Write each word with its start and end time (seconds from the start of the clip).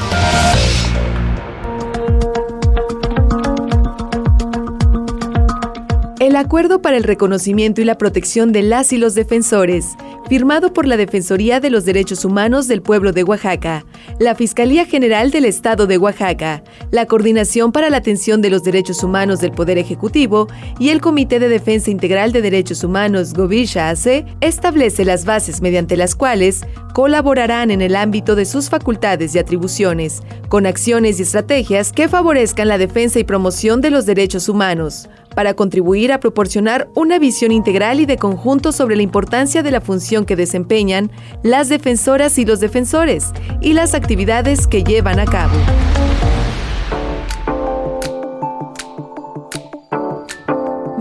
El 6.29 6.37
Acuerdo 6.37 6.83
para 6.83 6.99
el 6.99 7.05
Reconocimiento 7.05 7.81
y 7.81 7.87
la 7.87 7.97
Protección 7.97 8.53
de 8.53 8.63
las 8.63 8.93
y 8.93 8.99
los 8.99 9.15
Defensores, 9.15 9.97
firmado 10.29 10.75
por 10.75 10.87
la 10.87 10.99
Defensoría 10.99 11.59
de 11.59 11.71
los 11.71 11.87
Derechos 11.87 12.23
Humanos 12.23 12.69
del 12.69 12.83
Pueblo 12.83 13.13
de 13.13 13.25
Oaxaca, 13.25 13.87
la 14.19 14.35
Fiscalía 14.35 14.85
General 14.85 15.31
del 15.31 15.47
Estado 15.47 15.87
de 15.87 15.97
Oaxaca, 15.97 16.63
la 16.91 17.07
Coordinación 17.07 17.73
para 17.73 17.89
la 17.89 17.97
Atención 17.97 18.43
de 18.43 18.51
los 18.51 18.63
Derechos 18.63 19.03
Humanos 19.03 19.41
del 19.41 19.53
Poder 19.53 19.79
Ejecutivo 19.79 20.49
y 20.79 20.91
el 20.91 21.01
Comité 21.01 21.39
de 21.39 21.49
Defensa 21.49 21.91
Integral 21.91 22.31
de 22.31 22.43
Derechos 22.43 22.85
Humanos 22.85 23.33
Govisha 23.33 23.89
AC 23.89 24.27
establece 24.43 25.07
las 25.07 25.25
bases 25.25 25.63
mediante 25.63 25.97
las 25.97 26.15
cuales 26.15 26.61
colaborarán 26.93 27.71
en 27.71 27.81
el 27.81 27.97
ámbito 27.97 28.37
de 28.37 28.45
sus 28.45 28.69
facultades 28.69 29.35
y 29.35 29.39
atribuciones, 29.39 30.23
con 30.51 30.67
acciones 30.67 31.21
y 31.21 31.23
estrategias 31.23 31.91
que 31.91 32.07
favorezcan 32.07 32.69
la 32.69 32.77
defensa 32.77 33.19
y 33.19 33.25
promoción 33.25 33.81
de 33.81 33.91
los 33.91 34.05
derechos 34.05 34.51
humanos 34.51 35.09
para 35.39 35.55
contribuir 35.55 36.11
a 36.11 36.19
proporcionar 36.19 36.89
una 36.97 37.21
visión 37.21 37.53
integral 37.53 38.01
y 38.01 38.07
de 38.07 38.17
conjunto 38.17 38.73
sobre 38.73 38.97
la 38.97 39.03
importancia 39.03 39.63
de 39.63 39.71
la 39.71 39.81
función 39.81 40.25
que 40.25 40.35
desempeñan 40.35 41.13
las 41.45 41.69
defensoras 41.69 42.39
y 42.39 42.45
los 42.45 42.59
defensores 42.59 43.31
y 43.61 43.73
las 43.73 43.95
actividades 43.95 44.67
que 44.67 44.83
llevan 44.83 45.21
a 45.21 45.27
cabo. 45.27 45.55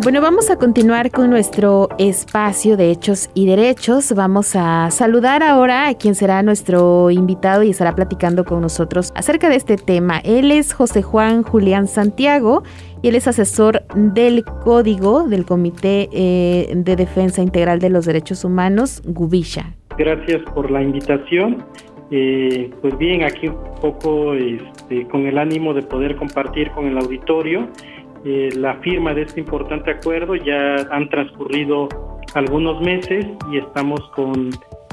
Bueno, 0.04 0.22
vamos 0.22 0.50
a 0.50 0.56
continuar 0.56 1.12
con 1.12 1.30
nuestro 1.30 1.90
espacio 1.98 2.78
de 2.78 2.92
hechos 2.92 3.30
y 3.34 3.46
derechos. 3.46 4.14
Vamos 4.14 4.56
a 4.56 4.90
saludar 4.90 5.44
ahora 5.44 5.90
a 5.90 5.96
quien 5.96 6.16
será 6.16 6.44
nuestro 6.44 7.12
invitado 7.12 7.64
y 7.64 7.72
estará 7.72 7.94
platicando 7.94 8.46
con 8.46 8.62
nosotros 8.62 9.12
acerca 9.16 9.50
de 9.50 9.58
este 9.58 9.76
tema. 9.76 10.20
Él 10.20 10.52
es 10.52 10.72
José 10.72 11.02
Juan 11.02 11.44
Julián 11.44 11.88
Santiago 11.88 12.64
y 13.02 13.10
él 13.10 13.16
es 13.16 13.28
asesor 13.28 13.84
del 13.96 14.44
código 14.64 15.28
del 15.28 15.46
Comité 15.46 16.10
eh, 16.12 16.74
de 16.76 16.96
Defensa 16.96 17.42
Integral 17.42 17.80
de 17.80 17.90
los 17.90 18.06
Derechos 18.06 18.44
Humanos, 18.44 19.02
Gubisha. 19.06 19.74
Gracias 19.98 20.42
por 20.54 20.72
la 20.72 20.82
invitación. 20.82 21.64
Eh, 22.10 22.72
pues 22.82 22.98
bien, 22.98 23.24
aquí 23.24 23.48
un 23.48 23.58
poco 23.82 24.34
este, 24.34 25.06
con 25.08 25.28
el 25.28 25.38
ánimo 25.38 25.74
de 25.74 25.82
poder 25.82 26.16
compartir 26.16 26.72
con 26.72 26.88
el 26.88 26.98
auditorio 26.98 27.68
eh, 28.24 28.50
la 28.56 28.76
firma 28.76 29.14
de 29.14 29.24
este 29.24 29.42
importante 29.42 29.92
acuerdo. 29.92 30.36
Ya 30.36 30.78
han 30.92 31.10
transcurrido 31.10 31.90
algunos 32.34 32.82
meses 32.82 33.26
y 33.52 33.58
estamos 33.58 34.02
con 34.16 34.50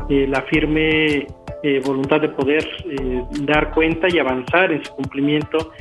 la 0.09 0.43
firme 0.43 1.27
voluntad 1.87 2.21
de 2.21 2.29
poder 2.29 2.63
dar 3.41 3.73
cuenta 3.73 4.07
y 4.11 4.19
avanzar 4.19 4.71
en 4.71 4.85
su 4.85 4.93
cumplimiento 4.97 5.73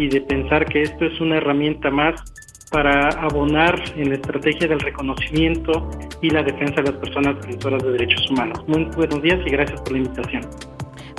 y 0.00 0.08
de 0.08 0.20
pensar 0.22 0.64
que 0.66 0.82
esto 0.82 1.04
es 1.04 1.20
una 1.20 1.36
herramienta 1.36 1.90
más 1.90 2.14
para 2.70 3.08
abonar 3.08 3.82
en 3.96 4.10
la 4.10 4.14
estrategia 4.14 4.68
del 4.68 4.80
reconocimiento 4.80 5.90
y 6.22 6.30
la 6.30 6.42
defensa 6.42 6.76
de 6.76 6.92
las 6.92 7.00
personas 7.00 7.36
defensoras 7.42 7.82
de 7.82 7.92
derechos 7.92 8.30
humanos. 8.30 8.64
Muy 8.66 8.84
buenos 8.96 9.22
días 9.22 9.40
y 9.44 9.50
gracias 9.50 9.80
por 9.80 9.92
la 9.92 9.98
invitación. 9.98 10.42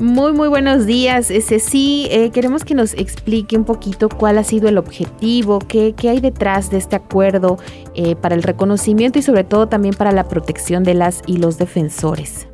Muy, 0.02 0.32
muy 0.32 0.48
buenos 0.48 0.88
días. 0.88 1.28
Sí, 1.28 2.08
eh, 2.10 2.32
queremos 2.32 2.66
que 2.66 2.74
nos 2.74 2.94
explique 2.96 3.56
un 3.56 3.66
poquito 3.66 4.10
cuál 4.10 4.40
ha 4.40 4.44
sido 4.44 4.68
el 4.68 4.80
objetivo, 4.80 5.60
qué, 5.60 5.94
qué 5.96 6.10
hay 6.10 6.20
detrás 6.20 6.72
de 6.72 6.78
este 6.78 6.96
acuerdo 6.96 7.58
eh, 7.94 8.16
para 8.16 8.34
el 8.34 8.42
reconocimiento 8.42 9.20
y 9.20 9.22
sobre 9.22 9.44
todo 9.44 9.68
también 9.68 9.94
para 9.94 10.12
la 10.12 10.28
protección 10.28 10.84
de 10.84 10.96
las 10.96 11.22
y 11.28 11.38
los 11.38 11.60
defensores. 11.60 12.48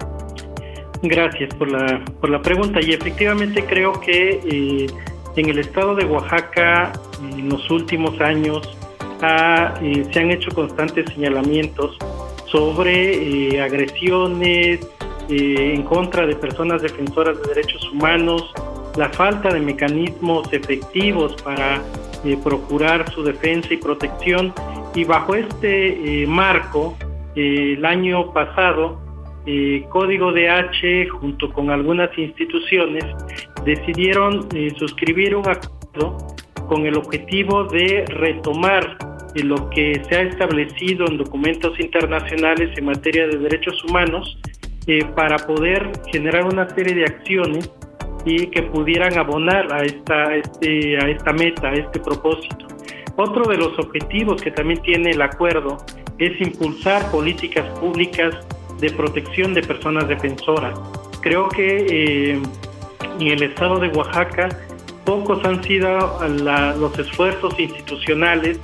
Gracias 1.03 1.53
por 1.53 1.71
la, 1.71 2.03
por 2.19 2.29
la 2.29 2.41
pregunta 2.41 2.81
y 2.81 2.91
efectivamente 2.91 3.63
creo 3.63 3.93
que 4.01 4.41
eh, 4.43 4.87
en 5.41 5.49
el 5.49 5.59
estado 5.59 5.95
de 5.95 6.05
Oaxaca, 6.05 6.91
en 7.21 7.49
los 7.49 7.69
últimos 7.69 8.19
años, 8.21 8.77
eh, 9.81 10.05
se 10.11 10.19
han 10.19 10.31
hecho 10.31 10.51
constantes 10.51 11.09
señalamientos 11.13 11.97
sobre 12.45 13.53
eh, 13.53 13.61
agresiones 13.61 14.87
eh, 15.29 15.73
en 15.75 15.83
contra 15.83 16.25
de 16.25 16.35
personas 16.35 16.81
defensoras 16.81 17.41
de 17.41 17.49
derechos 17.49 17.89
humanos, 17.91 18.51
la 18.95 19.09
falta 19.09 19.49
de 19.49 19.59
mecanismos 19.59 20.51
efectivos 20.51 21.39
para 21.43 21.81
procurar 22.43 23.09
su 23.11 23.23
defensa 23.23 23.73
y 23.73 23.77
protección. 23.77 24.53
Y 24.95 25.03
bajo 25.03 25.35
este 25.35 26.25
marco, 26.27 26.97
el 27.35 27.85
año 27.85 28.33
pasado, 28.33 28.99
Código 29.89 30.33
DH, 30.33 31.09
junto 31.09 31.53
con 31.53 31.69
algunas 31.69 32.09
instituciones, 32.17 33.05
decidieron 33.67 34.47
eh, 34.55 34.73
suscribir 34.77 35.35
un 35.35 35.47
acuerdo 35.47 36.17
con 36.69 36.85
el 36.85 36.97
objetivo 36.97 37.65
de 37.65 38.05
retomar 38.07 38.97
eh, 39.35 39.43
lo 39.43 39.69
que 39.69 40.01
se 40.07 40.15
ha 40.15 40.21
establecido 40.21 41.05
en 41.07 41.17
documentos 41.17 41.77
internacionales 41.77 42.69
en 42.77 42.85
materia 42.85 43.27
de 43.27 43.37
derechos 43.37 43.83
humanos 43.83 44.39
eh, 44.87 45.03
para 45.15 45.35
poder 45.37 45.91
generar 46.13 46.45
una 46.45 46.69
serie 46.69 46.95
de 46.95 47.03
acciones 47.03 47.69
y 48.25 48.47
que 48.47 48.63
pudieran 48.63 49.17
abonar 49.17 49.71
a 49.73 49.83
esta, 49.83 50.33
este, 50.33 50.97
a 50.97 51.09
esta 51.09 51.33
meta, 51.33 51.67
a 51.67 51.73
este 51.73 51.99
propósito. 51.99 52.67
Otro 53.17 53.49
de 53.49 53.57
los 53.57 53.77
objetivos 53.79 54.41
que 54.41 54.51
también 54.51 54.81
tiene 54.81 55.11
el 55.11 55.21
acuerdo 55.21 55.77
es 56.19 56.39
impulsar 56.39 57.11
políticas 57.11 57.65
públicas 57.79 58.33
de 58.79 58.91
protección 58.91 59.53
de 59.53 59.61
personas 59.61 60.07
defensoras. 60.07 60.79
Creo 61.21 61.49
que 61.49 62.39
en 63.19 63.27
el 63.27 63.43
estado 63.43 63.79
de 63.79 63.89
Oaxaca 63.89 64.49
pocos 65.05 65.43
han 65.45 65.63
sido 65.63 66.19
los 66.77 66.99
esfuerzos 66.99 67.57
institucionales 67.59 68.59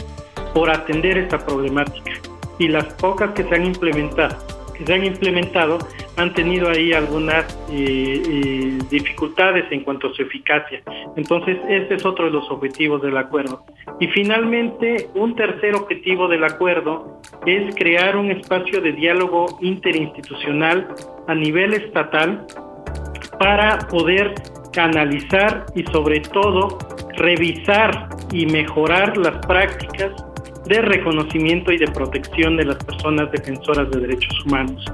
por 0.54 0.70
atender 0.70 1.18
esta 1.18 1.40
problemática 1.40 2.12
y 2.60 2.68
las 2.68 2.86
pocas 2.96 3.32
que 3.32 3.44
se 3.44 3.56
han 3.56 3.66
implementado, 3.66 4.38
que 4.78 4.86
se 4.86 4.94
han 4.94 5.06
implementado 5.06 5.80
han 6.18 6.34
tenido 6.34 6.70
ahí 6.70 6.94
algunas 6.94 7.46
eh, 7.72 8.22
eh, 8.24 8.78
dificultades 8.90 9.66
en 9.72 9.84
cuanto 9.84 10.08
a 10.08 10.14
su 10.14 10.22
eficacia. 10.22 10.84
Entonces, 11.16 11.58
este 11.68 11.96
es 11.96 12.06
otro 12.06 12.26
de 12.26 12.32
los 12.32 12.50
objetivos 12.52 13.02
del 13.02 13.18
acuerdo. 13.18 13.66
Y 14.00 14.08
finalmente, 14.08 15.10
un 15.16 15.36
tercer 15.36 15.76
objetivo 15.76 16.28
del 16.28 16.44
acuerdo 16.44 17.20
es 17.48 17.74
crear 17.76 18.16
un 18.16 18.30
espacio 18.30 18.80
de 18.82 18.92
diálogo 18.92 19.58
interinstitucional 19.62 20.94
a 21.28 21.34
nivel 21.34 21.74
estatal 21.74 22.46
para 23.40 23.80
poder 23.90 24.34
canalizar 24.72 25.66
y 25.76 25.84
sobre 25.92 26.20
todo 26.20 26.78
revisar 27.18 28.10
y 28.32 28.46
mejorar 28.46 29.16
las 29.18 29.46
prácticas 29.46 30.12
de 30.66 30.82
reconocimiento 30.82 31.72
y 31.72 31.78
de 31.78 31.88
protección 31.88 32.58
de 32.58 32.66
las 32.66 32.84
personas 32.84 33.32
defensoras 33.32 33.90
de 33.92 34.00
derechos 34.00 34.46
humanos. 34.46 34.86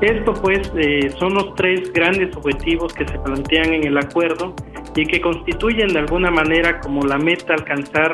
Esto 0.00 0.32
pues 0.34 0.72
eh, 0.76 1.10
son 1.18 1.34
los 1.34 1.54
tres 1.54 1.92
grandes 1.92 2.34
objetivos 2.36 2.92
que 2.94 3.06
se 3.06 3.18
plantean 3.18 3.74
en 3.74 3.86
el 3.86 3.98
acuerdo 3.98 4.54
y 4.96 5.04
que 5.06 5.20
constituyen 5.20 5.88
de 5.88 5.98
alguna 6.00 6.30
manera 6.30 6.80
como 6.80 7.02
la 7.02 7.18
meta 7.18 7.54
alcanzar 7.54 8.12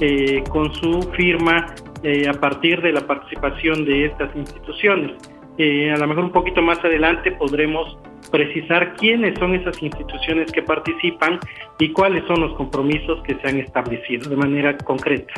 eh, 0.00 0.42
con 0.50 0.74
su 0.74 1.02
firma 1.16 1.74
eh, 2.02 2.28
a 2.28 2.32
partir 2.32 2.80
de 2.82 2.92
la 2.92 3.06
participación 3.06 3.84
de 3.84 4.06
estas 4.06 4.34
instituciones. 4.34 5.12
a 5.58 5.98
lo 5.98 6.06
mejor 6.06 6.24
un 6.24 6.32
poquito 6.32 6.62
más 6.62 6.78
adelante 6.84 7.32
podremos 7.32 7.98
precisar 8.30 8.94
quiénes 8.96 9.38
son 9.38 9.54
esas 9.54 9.82
instituciones 9.82 10.50
que 10.52 10.62
participan 10.62 11.38
y 11.78 11.92
cuáles 11.92 12.24
son 12.26 12.40
los 12.40 12.54
compromisos 12.54 13.22
que 13.22 13.34
se 13.36 13.48
han 13.48 13.58
establecido 13.58 14.28
de 14.28 14.36
manera 14.36 14.76
concreta. 14.78 15.34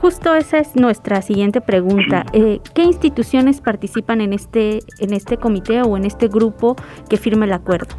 Justo 0.00 0.34
esa 0.36 0.58
es 0.58 0.76
nuestra 0.76 1.22
siguiente 1.22 1.60
pregunta. 1.60 2.24
Eh, 2.38 2.60
¿Qué 2.74 2.82
instituciones 2.82 3.60
participan 3.60 4.20
en 4.20 4.32
este, 4.32 4.80
en 5.00 5.12
este 5.12 5.38
comité 5.38 5.82
o 5.82 5.96
en 5.96 6.04
este 6.04 6.28
grupo 6.28 6.76
que 7.08 7.16
firma 7.16 7.46
el 7.46 7.52
acuerdo? 7.52 7.96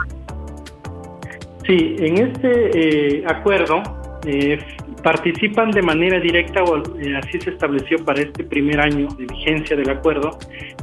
Sí, 1.66 1.96
en 1.98 2.18
este 2.18 3.18
eh, 3.18 3.24
acuerdo 3.28 3.82
eh, 4.26 4.60
participan 5.04 5.72
de 5.72 5.82
manera 5.82 6.20
directa, 6.20 6.64
o 6.64 6.82
así 7.18 7.40
se 7.42 7.50
estableció 7.50 8.04
para 8.06 8.22
este 8.22 8.44
primer 8.44 8.80
año 8.80 9.08
de 9.18 9.26
vigencia 9.26 9.76
del 9.76 9.90
acuerdo, 9.90 10.38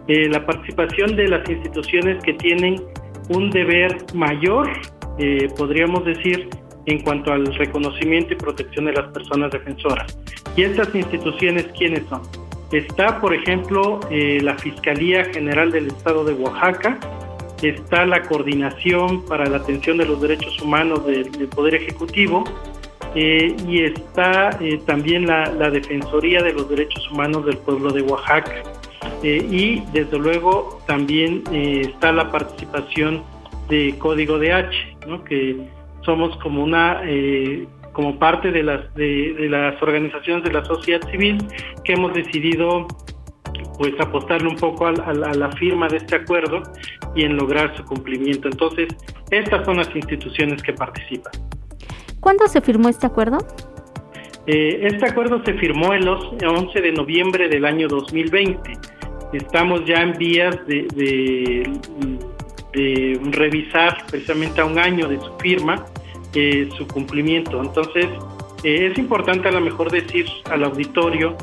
la 0.06 0.44
participación 0.44 1.16
de 1.16 1.28
las 1.28 1.48
instituciones 1.48 2.22
que 2.24 2.34
tienen 2.34 2.76
un 3.28 3.50
deber 3.50 3.96
mayor, 4.14 4.70
podríamos 5.56 6.04
decir, 6.04 6.48
en 6.86 7.00
cuanto 7.02 7.32
al 7.32 7.46
reconocimiento 7.54 8.32
y 8.32 8.36
protección 8.36 8.86
de 8.86 8.92
las 8.92 9.06
personas 9.12 9.50
defensoras. 9.50 10.18
¿Y 10.56 10.62
estas 10.62 10.94
instituciones 10.94 11.66
quiénes 11.76 12.04
son? 12.08 12.22
Está, 12.72 13.20
por 13.20 13.34
ejemplo, 13.34 14.00
eh, 14.10 14.40
la 14.42 14.56
Fiscalía 14.56 15.24
General 15.26 15.70
del 15.70 15.88
Estado 15.88 16.24
de 16.24 16.32
Oaxaca, 16.32 16.98
está 17.62 18.04
la 18.04 18.22
Coordinación 18.22 19.24
para 19.24 19.46
la 19.46 19.58
Atención 19.58 19.98
de 19.98 20.04
los 20.04 20.20
Derechos 20.20 20.60
Humanos 20.60 21.06
del, 21.06 21.30
Poder 21.48 21.74
Ejecutivo 21.76 22.44
eh, 23.14 23.56
y 23.66 23.82
está 23.82 24.50
eh, 24.60 24.80
también 24.84 25.26
la, 25.26 25.48
Defensoría 25.70 26.42
de 26.42 26.52
los 26.52 26.68
Derechos 26.68 27.08
Humanos 27.10 27.46
del 27.46 27.56
Pueblo 27.58 27.90
de 27.92 28.02
Oaxaca. 28.02 28.62
Y 29.22 29.80
desde 29.92 30.18
luego 30.18 30.80
también 30.86 31.42
está 31.52 32.12
la 32.12 32.30
participación 32.30 33.22
de 33.68 33.94
Código 33.98 34.38
de 34.38 34.52
H, 34.52 34.96
¿no? 35.06 35.24
que 35.24 35.56
somos 36.06 36.36
como 36.38 36.62
una 36.62 37.00
eh, 37.04 37.66
como 37.92 38.18
parte 38.18 38.50
de 38.52 38.62
las 38.62 38.94
de, 38.94 39.34
las 39.50 39.80
organizaciones 39.82 40.44
de 40.44 40.52
la 40.52 40.64
sociedad 40.64 41.00
civil 41.10 41.38
que 41.84 41.94
hemos 41.94 42.14
decidido 42.14 42.86
pues 43.78 43.92
apostarle 44.00 44.48
un 44.48 44.56
poco 44.56 44.86
a, 44.86 44.92
la 44.92 45.52
firma 45.52 45.88
de 45.88 45.98
este 45.98 46.16
acuerdo 46.16 46.62
y 47.14 47.24
en 47.24 47.36
lograr 47.36 47.76
su 47.76 47.84
cumplimiento. 47.84 48.48
Entonces, 48.48 48.88
estas 49.30 49.66
son 49.66 49.76
las 49.76 49.94
instituciones 49.94 50.62
que 50.62 50.72
participan. 50.72 51.32
¿Cuándo 52.20 52.46
se 52.48 52.62
firmó 52.62 52.88
este 52.88 53.06
acuerdo? 53.06 53.38
Eh, 54.46 54.80
este 54.82 55.06
acuerdo 55.06 55.42
se 55.44 55.54
firmó 55.54 55.92
el 55.92 56.08
11 56.08 56.80
de 56.80 56.92
noviembre 56.92 57.48
del 57.48 57.66
año 57.66 57.86
2020. 57.88 58.72
Estamos 59.32 59.84
ya 59.84 60.02
en 60.02 60.12
vías 60.18 60.56
de, 60.66 61.68
revisar 63.32 64.04
precisamente 64.10 64.60
a 64.60 64.66
un 64.66 64.78
año 64.78 65.08
de 65.08 65.18
su 65.18 65.32
firma 65.38 65.86
eh, 66.34 66.68
su 66.76 66.86
cumplimiento. 66.86 67.62
Entonces, 67.62 68.06
eh, 68.62 68.90
es 68.90 68.98
importante 68.98 69.48
a 69.48 69.52
lo 69.52 69.60
mejor 69.60 69.90
decir 69.90 70.26
al 70.50 70.64
auditorio 70.64 71.36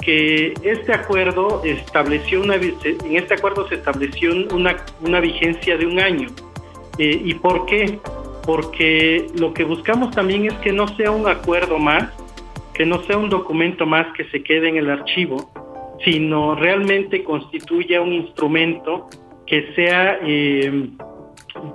que 0.00 0.54
este 0.62 0.94
acuerdo 0.94 1.62
estableció 1.64 2.40
una 2.40 2.54
en 2.54 3.16
este 3.16 3.34
acuerdo 3.34 3.68
se 3.68 3.74
estableció 3.74 4.32
una, 4.54 4.76
una 5.02 5.20
vigencia 5.20 5.76
de 5.76 5.86
un 5.86 6.00
año. 6.00 6.28
Eh, 6.98 7.20
¿Y 7.24 7.34
por 7.34 7.66
qué? 7.66 7.98
Porque 8.46 9.26
lo 9.38 9.52
que 9.52 9.64
buscamos 9.64 10.10
también 10.12 10.46
es 10.46 10.54
que 10.54 10.72
no 10.72 10.88
sea 10.96 11.10
un 11.10 11.28
acuerdo 11.28 11.78
más, 11.78 12.10
que 12.72 12.86
no 12.86 13.02
sea 13.04 13.18
un 13.18 13.28
documento 13.28 13.84
más 13.84 14.06
que 14.14 14.24
se 14.30 14.42
quede 14.42 14.68
en 14.70 14.76
el 14.76 14.90
archivo, 14.90 15.50
sino 16.04 16.54
realmente 16.54 17.24
constituya 17.24 18.00
un 18.00 18.12
instrumento 18.12 19.08
que 19.46 19.72
sea 19.74 20.18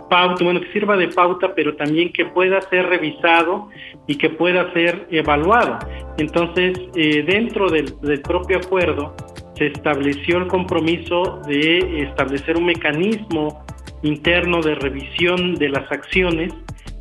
pauta, 0.09 0.43
bueno, 0.43 0.61
que 0.61 0.71
sirva 0.71 0.95
de 0.97 1.09
pauta, 1.09 1.53
pero 1.55 1.75
también 1.75 2.11
que 2.11 2.25
pueda 2.25 2.61
ser 2.69 2.87
revisado 2.87 3.69
y 4.07 4.15
que 4.15 4.29
pueda 4.29 4.71
ser 4.73 5.07
evaluado. 5.11 5.79
Entonces, 6.17 6.77
eh, 6.95 7.23
dentro 7.23 7.69
del, 7.69 7.93
propio 8.21 8.57
acuerdo 8.57 9.15
se 9.57 9.67
estableció 9.67 10.37
el 10.37 10.47
compromiso 10.47 11.41
de 11.47 12.03
establecer 12.03 12.57
un 12.57 12.65
mecanismo 12.65 13.63
interno 14.03 14.61
de 14.61 14.75
revisión 14.75 15.55
de 15.55 15.69
las 15.69 15.89
acciones 15.91 16.53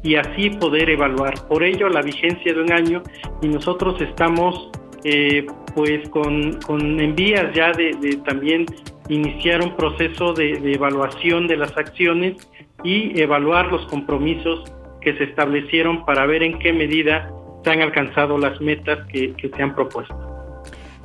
y 0.03 0.17
así 0.17 0.51
poder 0.51 0.91
evaluar. 0.91 1.35
Por 1.49 1.65
ello, 1.65 1.89
la 1.89 2.03
vigencia 2.03 2.53
de 2.55 2.61
un 2.61 2.73
año 2.73 3.03
y 3.43 3.49
nosotros 3.49 4.01
estamos 4.01 4.71
eh, 5.03 5.47
pues 5.75 6.09
con, 6.11 6.61
con 6.63 7.01
envías 7.01 7.55
ya 7.55 7.73
de, 7.73 8.21
también 8.25 8.67
iniciar 9.09 9.63
un 9.63 9.77
proceso 9.77 10.33
de, 10.33 10.59
de, 10.61 10.75
evaluación 10.75 11.47
de 11.47 11.57
las 11.57 11.77
acciones 11.77 12.37
y 12.83 13.21
evaluar 13.21 13.71
los 13.71 13.85
compromisos 13.87 14.65
que 15.01 15.17
se 15.17 15.25
establecieron 15.25 16.05
para 16.05 16.27
ver 16.27 16.43
en 16.43 16.59
qué 16.59 16.73
medida 16.73 17.31
se 17.65 17.71
han 17.71 17.83
alcanzado 17.83 18.39
las 18.39 18.61
metas 18.61 18.99
que, 19.09 19.35
se 19.55 19.63
han 19.63 19.75
propuesto. 19.75 20.15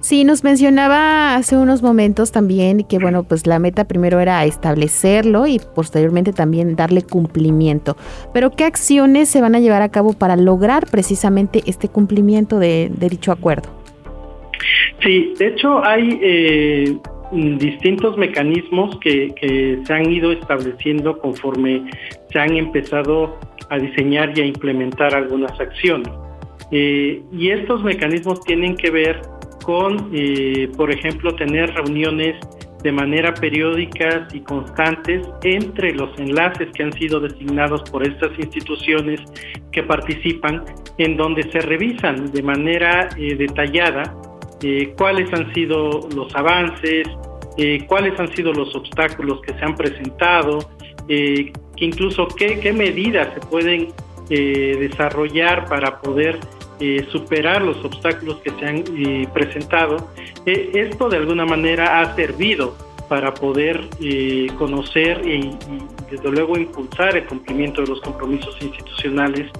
Sí, 0.01 0.23
nos 0.23 0.45
mencionaba 0.45 1.35
hace 1.35 1.57
unos 1.57 1.81
momentos 1.81 2.31
también 2.31 2.85
que, 2.85 2.99
bueno, 2.99 3.23
pues 3.23 3.45
la 3.45 3.59
meta 3.59 3.83
primero 3.83 4.21
era 4.21 4.45
establecerlo 4.45 5.45
y 5.45 5.59
posteriormente 5.59 6.31
también 6.31 6.77
darle 6.77 7.01
cumplimiento. 7.01 7.97
Pero, 8.33 8.51
¿qué 8.51 8.63
acciones 8.63 9.27
se 9.27 9.41
van 9.41 9.55
a 9.55 9.59
llevar 9.59 9.81
a 9.81 9.89
cabo 9.89 10.13
para 10.13 10.37
lograr 10.37 10.85
precisamente 10.89 11.63
este 11.65 11.89
cumplimiento 11.89 12.59
de, 12.59 12.89
dicho 12.97 13.33
acuerdo? 13.33 13.69
Sí, 15.01 15.33
de 15.37 15.47
hecho 15.47 15.83
hay 15.85 16.19
eh, 16.21 16.97
distintos 17.31 18.17
mecanismos 18.17 18.97
que, 18.99 19.81
se 19.85 19.93
han 19.93 20.11
ido 20.11 20.31
estableciendo 20.31 21.17
conforme 21.19 21.89
se 22.31 22.39
han 22.39 22.57
empezado 22.57 23.39
a 23.69 23.77
diseñar 23.77 24.37
y 24.37 24.41
a 24.41 24.45
implementar 24.45 25.15
algunas 25.15 25.57
acciones. 25.59 26.11
Eh, 26.71 27.21
y 27.31 27.49
estos 27.49 27.83
mecanismos 27.83 28.41
tienen 28.41 28.75
que 28.75 28.91
ver 28.91 29.21
con, 29.63 30.09
eh, 30.13 30.69
por 30.75 30.91
ejemplo, 30.91 31.33
tener 31.35 31.73
reuniones 31.73 32.35
de 32.83 32.91
manera 32.91 33.33
periódicas 33.33 34.33
y 34.33 34.39
constantes 34.41 35.27
entre 35.43 35.93
los 35.93 36.17
enlaces 36.17 36.69
que 36.73 36.83
han 36.83 36.93
sido 36.93 37.19
designados 37.19 37.83
por 37.89 38.07
estas 38.07 38.31
instituciones 38.39 39.19
que 39.71 39.83
participan, 39.83 40.63
en 40.97 41.17
donde 41.17 41.43
se 41.51 41.59
revisan 41.59 42.31
de 42.31 42.41
manera 42.41 43.09
detallada 43.17 44.13
eh, 44.61 44.93
cuáles 44.97 45.31
han 45.33 45.53
sido 45.53 46.09
los 46.13 46.35
avances, 46.35 47.07
eh, 47.57 47.85
cuáles 47.87 48.19
han 48.19 48.33
sido 48.35 48.51
los 48.51 48.75
obstáculos 48.75 49.41
que 49.41 49.53
se 49.53 49.63
han 49.63 49.75
presentado, 49.75 50.59
eh, 51.07 51.53
que 51.77 51.85
incluso 51.85 52.27
qué, 52.27 52.73
medidas 52.73 53.33
se 53.33 53.39
pueden 53.39 53.89
desarrollar 54.29 55.67
para 55.67 55.99
poder 56.01 56.39
superar 57.11 57.63
los 57.63 57.83
obstáculos 57.83 58.37
que 58.41 58.51
se 58.51 58.63
han 58.63 58.83
presentado. 59.33 60.11
esto 60.45 61.09
de 61.09 61.17
alguna 61.17 61.47
manera 61.47 61.99
ha 61.99 62.15
servido 62.15 62.75
para 63.07 63.33
poder 63.33 63.89
conocer 64.59 65.27
y, 65.27 65.49
desde 66.11 66.29
luego 66.29 66.59
impulsar 66.59 67.17
el 67.17 67.25
cumplimiento 67.25 67.81
de 67.81 67.87
los 67.87 68.01
compromisos 68.01 68.55
institucionales 68.61 69.51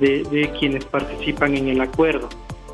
de 0.00 0.50
quienes 0.58 0.86
participan 0.86 1.54
en 1.54 1.68
el 1.68 1.82
acuerdo. 1.82 2.30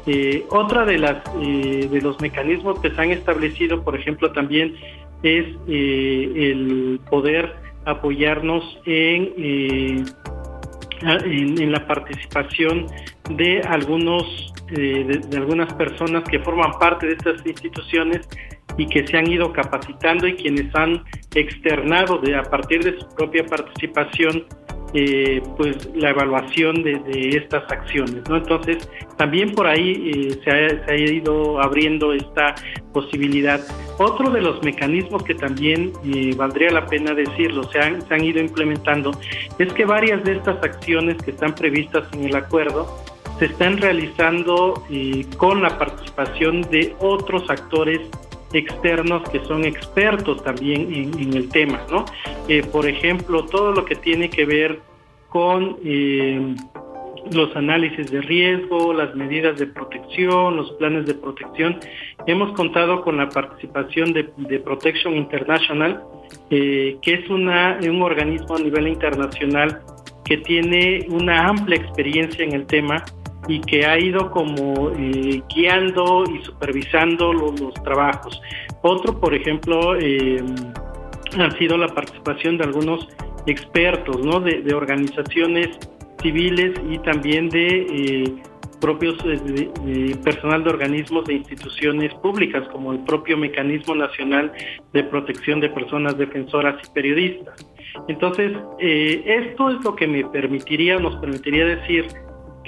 Eh, 0.07 0.47
otra 0.51 0.85
de 0.85 0.99
las 0.99 1.23
eh, 1.41 1.89
de 1.91 2.01
los 2.01 2.21
mecanismos 2.21 2.81
que 2.81 2.91
se 2.91 3.01
han 3.01 3.11
establecido, 3.11 3.83
por 3.83 3.97
ejemplo, 3.97 4.33
también 4.33 4.75
es 5.23 5.47
eh, 5.69 6.33
el 6.51 7.01
poder 7.11 7.55
apoyarnos 7.85 8.65
en 8.87 10.05
ah, 11.05 11.19
en, 11.25 11.73
la 11.73 11.87
participación 11.87 12.87
de 13.31 13.61
algunos 13.61 14.53
de, 14.71 15.21
algunas 15.37 15.73
personas 15.75 16.25
que 16.25 16.39
forman 16.41 16.73
parte 16.79 17.07
de 17.07 17.13
estas 17.15 17.45
instituciones 17.45 18.27
y 18.79 18.87
que 18.87 19.07
se 19.07 19.19
han 19.19 19.31
ido 19.31 19.53
capacitando 19.53 20.27
y 20.27 20.35
quienes 20.35 20.75
han 20.75 21.05
externado 21.35 22.19
de, 22.19 22.37
a 22.37 22.43
partir 22.43 22.83
de 22.83 22.99
su 22.99 23.07
propia 23.15 23.45
participación 23.45 24.47
eh, 24.93 25.41
pues 25.57 25.89
la 25.95 26.11
evaluación 26.11 26.83
de, 26.83 27.01
estas 27.37 27.63
acciones 27.71 28.29
no 28.29 28.37
entonces 28.37 28.91
también 29.17 29.53
por 29.53 29.69
ahí 29.69 30.11
eh, 30.13 30.41
se, 30.43 30.51
ha, 30.51 30.97
ido 30.97 31.61
abriendo 31.61 32.13
esta 32.13 32.55
posibilidad. 32.93 33.61
Otro 33.99 34.31
de 34.31 34.41
los 34.41 34.63
mecanismos 34.65 35.23
que 35.23 35.35
también 35.35 35.93
eh, 36.05 36.35
valdría 36.37 36.71
la 36.71 36.87
pena 36.87 37.15
decirlo 37.15 37.63
se 37.71 37.79
han, 37.79 38.03
se 38.09 38.15
han 38.15 38.25
ido 38.25 38.41
implementando 38.41 39.13
es 39.59 39.73
que 39.75 39.85
varias 39.85 40.25
de 40.25 40.33
estas 40.33 40.57
acciones 40.65 41.17
que 41.23 41.31
están 41.31 41.55
previstas 41.55 42.05
en 42.13 42.25
el 42.25 42.35
acuerdo 42.35 43.05
se 43.39 43.47
están 43.47 43.79
realizando 43.79 44.83
con 45.39 45.63
la 45.63 45.79
participación 45.79 46.63
de 46.63 46.95
otros 46.99 47.49
actores 47.49 48.01
externos 48.53 49.29
que 49.31 49.41
son 49.47 49.65
expertos 49.65 50.43
también 50.43 50.93
en, 50.93 51.35
el 51.35 51.49
tema, 51.49 51.81
¿no? 51.91 52.05
Eh, 52.49 52.63
por 52.63 52.87
ejemplo, 52.87 53.47
todo 53.47 53.73
lo 53.73 53.85
que 53.85 53.95
tiene 53.95 54.29
que 54.29 54.45
ver 54.45 54.81
con 55.29 55.79
eh, 55.85 56.55
los 57.33 57.55
análisis 57.55 58.11
de 58.11 58.21
riesgo, 58.23 58.93
las 58.93 59.15
medidas 59.15 59.59
de 59.59 59.67
protección, 59.67 60.57
los 60.57 60.73
planes 60.73 61.07
de 61.07 61.15
protección. 61.15 61.79
Hemos 62.27 62.53
contado 62.55 63.03
con 63.03 63.17
la 63.17 63.29
participación 63.29 64.13
de, 64.13 64.25
Protection 64.59 65.17
International, 65.17 66.03
eh, 66.51 66.99
que 67.03 67.15
es 67.15 67.31
una, 67.31 67.79
un 67.83 68.03
organismo 68.03 68.57
a 68.57 68.61
nivel 68.61 68.89
internacional 68.89 69.81
que 70.25 70.39
tiene 70.39 71.07
una 71.09 71.49
amplia 71.49 71.77
experiencia 71.77 72.45
en 72.45 72.53
el 72.53 72.67
tema 72.67 73.05
y 73.49 73.61
que 73.61 73.87
ha 73.87 73.99
ido 73.99 74.31
como 74.31 74.91
eh, 74.91 75.43
guiando 75.55 76.25
y 76.25 76.43
supervisando 76.45 77.33
los, 77.33 77.75
trabajos. 77.83 78.41
Otro, 78.83 79.19
por 79.19 79.35
ejemplo, 79.35 79.97
eh, 79.99 80.43
ha 81.39 81.51
sido 81.53 81.77
la 81.77 81.89
participación 81.89 82.59
de 82.59 82.65
algunos 82.65 83.09
expertos, 83.47 84.25
¿no? 84.25 84.41
De, 84.41 84.75
organizaciones 84.75 85.69
civiles 86.23 86.73
y 86.89 86.99
también 86.99 87.49
de 87.49 87.67
eh, 87.69 88.35
propios 88.81 89.17
personal 90.25 90.65
de 90.65 90.71
organismos 90.71 91.25
de 91.25 91.35
instituciones 91.35 92.15
públicas, 92.15 92.67
como 92.73 92.93
el 92.93 93.01
propio 93.01 93.37
Mecanismo 93.37 93.95
Nacional 93.95 94.53
de 94.93 95.05
Protección 95.05 95.61
de 95.61 95.69
Personas 95.69 96.17
Defensoras 96.17 96.77
y 96.87 96.91
Periodistas. 96.93 97.67
Entonces, 98.09 98.53
esto 98.79 99.71
es 99.71 99.85
lo 99.85 99.95
que 99.95 100.07
me 100.07 100.25
permitiría, 100.25 100.99
nos 100.99 101.17
permitiría 101.17 101.67
decir 101.67 102.07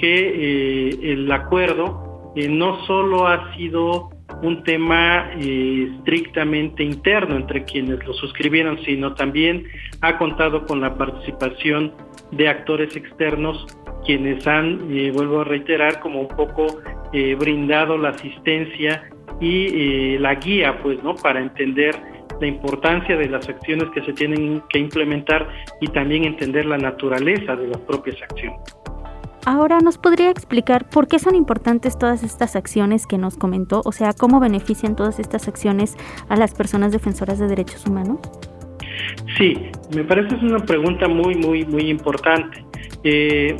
que 0.03 0.89
eh, 0.89 1.13
el 1.13 1.31
acuerdo 1.31 2.33
eh, 2.35 2.49
no 2.49 2.85
solo 2.85 3.25
ha 3.25 3.55
sido 3.55 4.09
un 4.41 4.61
tema 4.65 5.31
eh, 5.39 5.87
estrictamente 5.95 6.83
interno 6.83 7.37
entre 7.37 7.63
quienes 7.63 8.05
lo 8.05 8.11
suscribieron, 8.11 8.77
sino 8.83 9.13
también 9.13 9.65
ha 10.01 10.17
contado 10.17 10.65
con 10.65 10.81
la 10.81 10.97
participación 10.97 11.93
de 12.31 12.49
actores 12.49 12.93
externos 12.97 13.65
quienes 14.05 14.45
han, 14.45 14.89
vuelvo 15.13 15.39
a 15.39 15.43
reiterar, 15.45 16.01
como 16.01 16.19
un 16.19 16.27
poco 16.27 16.81
brindado 17.39 17.97
la 17.97 18.09
asistencia 18.09 19.09
y 19.39 20.17
la 20.17 20.35
guía, 20.35 20.81
pues, 20.83 21.01
¿no? 21.01 21.15
Para 21.15 21.39
entender 21.39 21.95
la 22.41 22.47
importancia 22.47 23.15
de 23.15 23.29
las 23.29 23.47
acciones 23.47 23.89
que 23.91 24.01
se 24.01 24.11
tienen 24.11 24.61
que 24.67 24.79
implementar 24.79 25.47
y 25.79 25.87
también 25.87 26.25
entender 26.25 26.65
la 26.65 26.77
naturaleza 26.77 27.55
de 27.55 27.67
las 27.67 27.77
propias 27.77 28.21
acciones. 28.21 28.82
Ahora, 29.45 29.79
¿nos 29.79 29.97
podría 29.97 30.29
explicar 30.29 30.87
por 30.87 31.07
qué 31.09 31.19
son 31.19 31.35
importantes 31.35 31.97
todas 31.97 32.23
estas 32.23 32.55
acciones 32.55 33.05
que 33.05 33.17
nos 33.17 33.35
comentó? 33.35 33.81
O 33.83 33.91
sea, 33.91 34.13
¿cómo 34.13 34.39
benefician 34.39 34.95
todas 34.95 35.19
estas 35.19 35.49
acciones 35.49 35.97
a 36.29 36.37
las 36.37 36.53
personas 36.53 36.93
defensoras 36.93 37.39
de 37.39 37.47
derechos 37.47 37.85
humanos? 37.85 38.19
Sí, 39.37 39.57
me 39.93 40.05
parece 40.05 40.35
es 40.35 40.43
una 40.43 40.59
pregunta 40.59 41.09
muy, 41.09 41.35
muy, 41.35 41.65
muy 41.65 41.89
importante. 41.89 42.63
Eh, 43.03 43.57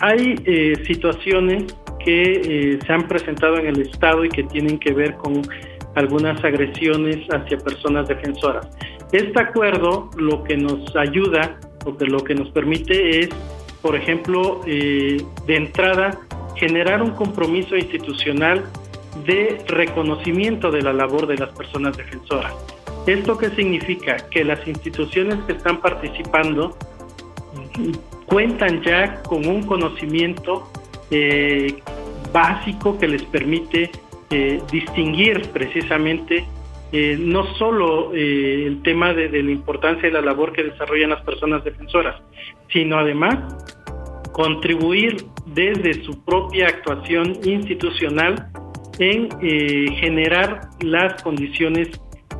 hay 0.00 0.34
eh, 0.44 0.74
situaciones 0.86 1.74
que 2.04 2.32
eh, 2.74 2.78
se 2.86 2.92
han 2.92 3.08
presentado 3.08 3.56
en 3.56 3.68
el 3.68 3.80
Estado 3.80 4.26
y 4.26 4.28
que 4.28 4.42
tienen 4.42 4.78
que 4.78 4.92
ver 4.92 5.14
con 5.14 5.40
algunas 5.94 6.42
agresiones 6.44 7.26
hacia 7.30 7.56
personas 7.56 8.08
defensoras. 8.08 8.68
Este 9.12 9.40
acuerdo 9.40 10.10
lo 10.18 10.44
que 10.44 10.58
nos 10.58 10.94
ayuda, 10.96 11.58
que 11.98 12.06
lo 12.06 12.18
que 12.18 12.34
nos 12.34 12.50
permite 12.50 13.20
es 13.20 13.28
por 13.84 13.96
ejemplo, 13.96 14.62
eh, 14.66 15.22
de 15.44 15.56
entrada, 15.56 16.18
generar 16.56 17.02
un 17.02 17.10
compromiso 17.10 17.76
institucional 17.76 18.64
de 19.26 19.62
reconocimiento 19.68 20.70
de 20.70 20.80
la 20.80 20.94
labor 20.94 21.26
de 21.26 21.36
las 21.36 21.50
personas 21.50 21.94
defensoras. 21.94 22.54
¿Esto 23.06 23.36
qué 23.36 23.50
significa? 23.50 24.16
Que 24.30 24.42
las 24.42 24.66
instituciones 24.66 25.36
que 25.44 25.52
están 25.52 25.82
participando 25.82 26.78
cuentan 28.24 28.82
ya 28.82 29.22
con 29.22 29.46
un 29.46 29.64
conocimiento 29.64 30.66
eh, 31.10 31.76
básico 32.32 32.96
que 32.96 33.06
les 33.06 33.22
permite 33.24 33.90
eh, 34.30 34.62
distinguir 34.72 35.50
precisamente 35.50 36.46
no 37.18 37.44
solo 37.56 38.12
el 38.14 38.80
tema 38.82 39.12
de, 39.12 39.28
de, 39.28 39.42
la 39.42 39.50
importancia 39.50 40.08
de 40.08 40.12
la 40.12 40.20
labor 40.20 40.52
que 40.52 40.62
desarrollan 40.62 41.10
las 41.10 41.22
personas 41.22 41.64
defensoras, 41.64 42.22
sino 42.68 42.98
además 42.98 43.36
contribuir 44.32 45.16
desde 45.46 46.04
su 46.04 46.24
propia 46.24 46.68
actuación 46.68 47.38
institucional 47.44 48.48
en 48.98 49.28
eh, 49.42 49.86
generar 50.00 50.68
las 50.80 51.22
condiciones 51.22 51.88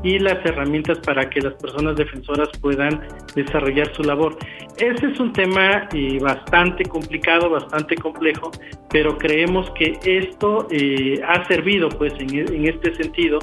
y 0.05 0.21
las 0.21 0.45
herramientas 0.47 0.99
para 0.99 1.29
que 1.29 1.41
las 1.41 1.55
personas 1.55 1.97
defensoras 1.97 2.49
puedan 2.61 3.03
desarrollar 3.35 3.93
su 3.97 4.05
labor. 4.05 4.37
Ese 4.77 5.07
es 5.07 5.19
un 5.19 5.33
tema 5.33 5.89
eh, 5.93 6.19
bastante 6.21 6.85
complicado, 6.85 7.51
bastante 7.51 7.97
complejo, 7.97 8.53
pero 8.91 9.19
creemos 9.19 9.69
que 9.71 9.99
esto 10.05 10.69
eh, 10.71 11.21
ha 11.27 11.45
servido 11.49 11.89
pues 11.89 12.13
en, 12.21 12.39
en 12.39 12.69
este 12.69 12.95
sentido 12.95 13.39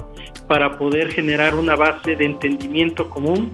para 0.48 0.77
poder 0.77 1.12
generar 1.12 1.56
una 1.56 1.75
base 1.75 2.15
de 2.15 2.25
entendimiento 2.25 3.10
común 3.10 3.51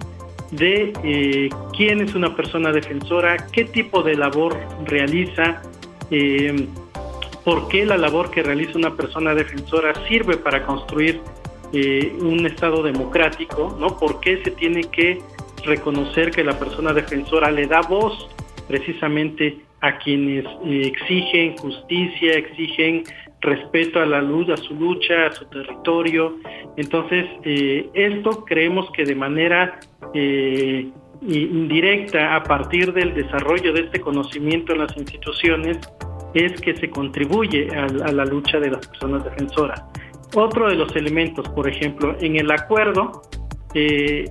de 0.50 0.92
eh, 1.04 1.48
quién 1.76 2.00
es 2.00 2.14
una 2.14 2.34
persona 2.34 2.72
defensora, 2.72 3.36
qué 3.52 3.64
tipo 3.64 4.02
de 4.02 4.16
labor 4.16 4.56
realiza, 4.86 5.62
eh, 6.10 6.66
por 7.44 7.68
qué 7.68 7.84
la 7.86 7.96
labor 7.96 8.30
que 8.30 8.42
realiza 8.42 8.78
una 8.78 8.94
persona 8.94 9.34
defensora 9.34 9.92
sirve 10.08 10.36
para 10.36 10.64
construir 10.64 11.20
eh, 11.72 12.16
un 12.20 12.46
Estado 12.46 12.82
democrático, 12.82 13.76
¿no? 13.78 13.96
¿Por 13.98 14.20
qué 14.20 14.42
se 14.42 14.50
tiene 14.52 14.84
que 14.84 15.20
reconocer 15.64 16.30
que 16.30 16.44
la 16.44 16.58
persona 16.58 16.92
defensora 16.92 17.50
le 17.50 17.66
da 17.66 17.80
voz 17.82 18.28
precisamente 18.68 19.58
a 19.80 19.98
quienes 19.98 20.44
exigen 20.64 21.56
justicia, 21.56 22.32
exigen 22.32 23.04
respeto 23.40 24.00
a 24.00 24.06
la 24.06 24.20
luz, 24.20 24.48
a 24.48 24.56
su 24.56 24.74
lucha, 24.74 25.26
a 25.26 25.32
su 25.32 25.44
territorio. 25.46 26.36
Entonces, 26.76 27.26
eh, 27.44 27.88
esto 27.94 28.44
creemos 28.44 28.90
que 28.92 29.04
de 29.04 29.14
manera 29.14 29.78
eh, 30.14 30.88
indirecta, 31.22 32.34
a 32.34 32.42
partir 32.42 32.92
del 32.92 33.14
desarrollo 33.14 33.72
de 33.72 33.82
este 33.82 34.00
conocimiento 34.00 34.72
en 34.72 34.78
las 34.78 34.96
instituciones, 34.96 35.78
es 36.34 36.60
que 36.60 36.76
se 36.76 36.90
contribuye 36.90 37.68
a, 37.74 37.86
la 38.12 38.24
lucha 38.24 38.60
de 38.60 38.70
las 38.70 38.86
personas 38.86 39.24
defensoras. 39.24 39.82
Otro 40.34 40.68
de 40.68 40.76
los 40.76 40.94
elementos, 40.94 41.48
por 41.50 41.68
ejemplo, 41.68 42.16
en 42.20 42.36
el 42.36 42.50
acuerdo 42.50 43.22
eh, 43.74 44.24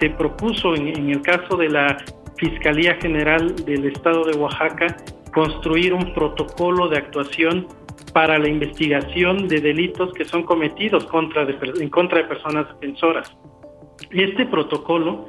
se, 0.00 0.10
propuso 0.10 0.74
en, 0.74 1.10
el 1.10 1.22
caso 1.22 1.56
de 1.56 1.68
la 1.68 1.96
Fiscalía 2.36 2.96
General 3.00 3.54
del 3.64 3.86
Estado 3.86 4.24
de 4.24 4.38
Oaxaca 4.38 4.96
construir 5.32 5.92
un 5.92 6.14
protocolo 6.14 6.88
de 6.88 6.98
actuación 6.98 7.66
para 8.12 8.38
la 8.38 8.48
investigación 8.48 9.48
de 9.48 9.60
delitos 9.60 10.12
que 10.12 10.24
son 10.24 10.42
cometidos 10.42 11.04
contra 11.06 11.42
en 11.42 11.88
contra 11.90 12.18
de 12.18 12.24
personas 12.24 12.66
defensoras. 12.74 13.36
Este 14.10 14.46
protocolo 14.46 15.26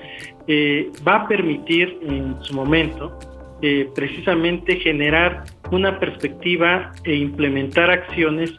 eh, 0.48 0.92
va 1.08 1.16
a 1.16 1.28
permitir 1.28 2.00
en 2.04 2.42
su 2.44 2.54
momento 2.54 3.18
eh, 3.62 3.90
precisamente 3.94 4.78
generar 4.78 5.44
una 5.72 6.00
perspectiva 6.00 6.92
e 7.04 7.16
implementar 7.16 7.90
acciones 7.90 8.54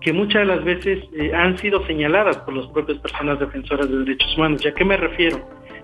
que 0.00 0.12
muchas 0.12 0.46
de 0.46 0.54
las 0.56 0.64
veces 0.64 1.04
han 1.34 1.58
sido 1.58 1.84
señaladas 1.86 2.38
por 2.38 2.54
las 2.54 2.66
propias 2.68 2.98
personas 2.98 3.38
defensoras 3.38 3.90
de 3.90 3.98
derechos 3.98 4.36
humanos. 4.36 4.64
¿Y 4.64 4.68
a 4.68 4.74
qué 4.74 4.84
me 4.84 4.96
refiero? 4.96 5.38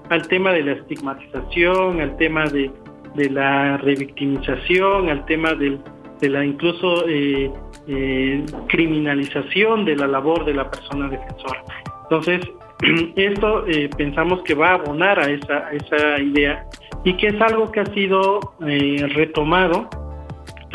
Al 0.08 0.26
tema 0.28 0.52
de 0.52 0.62
la 0.62 0.72
estigmatización, 0.72 2.00
al 2.00 2.16
tema 2.16 2.44
de, 2.44 2.70
de 3.14 3.30
la 3.30 3.76
revictimización, 3.76 5.10
al 5.10 5.24
tema 5.26 5.54
del 5.54 5.80
de 6.20 6.28
la 6.30 6.44
incluso 6.44 7.06
eh, 7.08 7.50
eh, 7.88 8.44
criminalización 8.68 9.84
de 9.84 9.96
la 9.96 10.06
labor 10.06 10.44
de 10.44 10.54
la 10.54 10.70
persona 10.70 11.08
defensora. 11.08 11.62
Entonces, 12.04 12.40
esto 13.16 13.66
eh, 13.66 13.90
pensamos 13.96 14.42
que 14.42 14.54
va 14.54 14.70
a 14.70 14.74
abonar 14.74 15.18
a 15.18 15.30
esa, 15.30 15.70
esa 15.72 16.20
idea 16.20 16.64
y 17.04 17.14
que 17.14 17.28
es 17.28 17.40
algo 17.40 17.70
que 17.70 17.80
ha 17.80 17.86
sido 17.86 18.40
eh, 18.66 19.06
retomado 19.14 19.88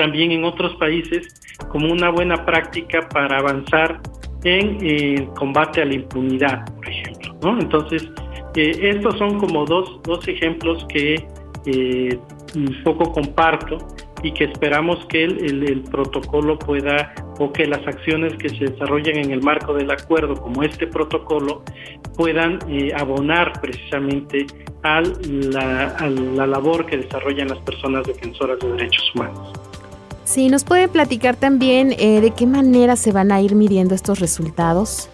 también 0.01 0.31
en 0.31 0.43
otros 0.43 0.75
países 0.77 1.27
como 1.69 1.91
una 1.91 2.09
buena 2.09 2.43
práctica 2.43 3.07
para 3.09 3.37
avanzar 3.37 4.01
en 4.43 4.83
el 4.83 5.27
combate 5.35 5.83
a 5.83 5.85
la 5.85 5.93
impunidad, 5.93 6.65
por 6.73 6.89
ejemplo. 6.89 7.35
¿no? 7.43 7.59
Entonces, 7.59 8.09
eh, 8.55 8.71
estos 8.81 9.19
son 9.19 9.39
como 9.39 9.63
dos, 9.65 10.01
dos 10.01 10.27
ejemplos 10.27 10.87
que 10.89 11.23
eh, 11.67 12.19
un 12.55 12.83
poco 12.83 13.11
comparto 13.11 13.77
y 14.23 14.31
que 14.31 14.45
esperamos 14.45 15.05
que 15.05 15.23
el, 15.23 15.69
el, 15.69 15.83
protocolo 15.83 16.57
pueda 16.57 17.13
o 17.37 17.53
que 17.53 17.67
las 17.67 17.85
acciones 17.85 18.33
que 18.37 18.49
se 18.49 18.65
desarrollan 18.65 19.17
en 19.17 19.31
el 19.31 19.43
marco 19.43 19.75
del 19.75 19.91
acuerdo, 19.91 20.33
como 20.33 20.63
este 20.63 20.87
protocolo, 20.87 21.63
puedan 22.15 22.57
eh, 22.67 22.91
abonar 22.97 23.53
precisamente 23.61 24.47
a 24.81 25.01
la, 25.01 25.89
a 25.89 26.09
la 26.09 26.47
labor 26.47 26.87
que 26.87 26.97
desarrollan 26.97 27.49
las 27.49 27.59
personas 27.59 28.07
defensoras 28.07 28.57
de 28.59 28.71
derechos 28.71 29.11
humanos. 29.13 29.60
Sí, 30.31 30.47
nos 30.47 30.63
puede 30.63 30.87
platicar 30.87 31.35
también 31.35 31.91
eh, 31.99 32.21
de 32.21 32.31
qué 32.31 32.47
manera 32.47 32.95
se 32.95 33.11
van 33.11 33.33
a 33.33 33.41
ir 33.41 33.53
midiendo 33.53 33.93
estos 33.93 34.21
resultados. 34.21 35.09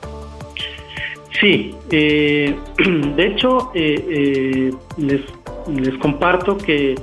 Sí, 1.41 1.73
eh, 1.89 2.55
de 3.15 3.25
hecho, 3.25 3.71
eh, 3.73 4.71
les, 4.97 5.21
les, 5.67 5.97
comparto 5.97 6.55
que 6.55 6.93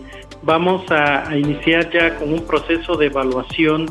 vamos 0.44 0.88
a, 0.92 1.28
a, 1.28 1.36
iniciar 1.36 1.90
ya 1.90 2.14
con 2.14 2.32
un 2.32 2.46
proceso 2.46 2.96
de 2.96 3.06
evaluación 3.06 3.86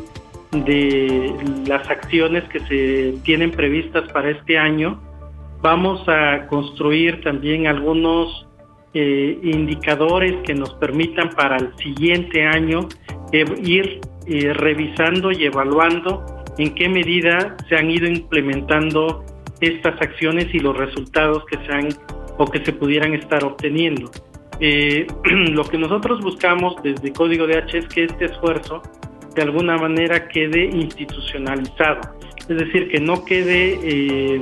de 0.52 1.36
las 1.68 1.90
acciones 1.90 2.46
que 2.46 2.62
se 2.62 3.18
tienen 3.26 3.52
previstas 3.52 4.10
para 4.14 4.30
este 4.30 4.58
año. 4.58 5.02
Vamos 5.62 6.02
a 6.08 6.48
construir 6.48 7.22
también 7.26 7.68
algunos 7.68 8.48
indicadores 8.94 10.36
que 10.46 10.54
nos 10.54 10.72
permitan 10.76 11.32
para 11.32 11.58
el 11.58 11.76
siguiente 11.78 12.46
año 12.46 12.88
ir 13.64 14.00
eh, 14.28 14.54
revisando 14.54 15.32
y 15.32 15.46
evaluando 15.46 16.26
en 16.58 16.74
qué 16.76 16.90
medida 16.90 17.56
se 17.68 17.76
han 17.76 17.90
ido 17.90 18.08
implementando 18.08 19.24
estas 19.60 20.00
acciones 20.02 20.54
y 20.54 20.60
los 20.60 20.78
resultados 20.78 21.46
que 21.46 21.58
se 21.66 21.72
han 21.72 21.90
o 22.38 22.46
que 22.46 22.64
se 22.64 22.74
pudieran 22.74 23.14
estar 23.14 23.44
obteniendo. 23.44 24.12
Eh, 24.60 25.08
lo 25.52 25.64
que 25.64 25.78
nosotros 25.78 26.22
buscamos 26.22 26.76
desde 26.84 27.12
Código 27.14 27.48
de 27.48 27.58
H 27.58 27.78
es 27.78 27.88
que 27.88 28.06
este 28.06 28.26
esfuerzo 28.26 28.82
de 29.36 29.42
alguna 29.42 29.78
manera 29.78 30.28
quede 30.28 30.66
institucionalizado, 30.66 32.02
es 32.38 32.58
decir, 32.58 32.90
que 32.90 33.00
no 33.00 33.26
quede 33.26 33.80
eh, 33.82 34.42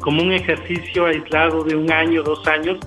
como 0.00 0.22
un 0.22 0.32
ejercicio 0.32 1.06
aislado 1.06 1.64
de 1.64 1.76
un 1.76 1.90
año, 1.90 2.22
dos 2.22 2.46
años, 2.46 2.78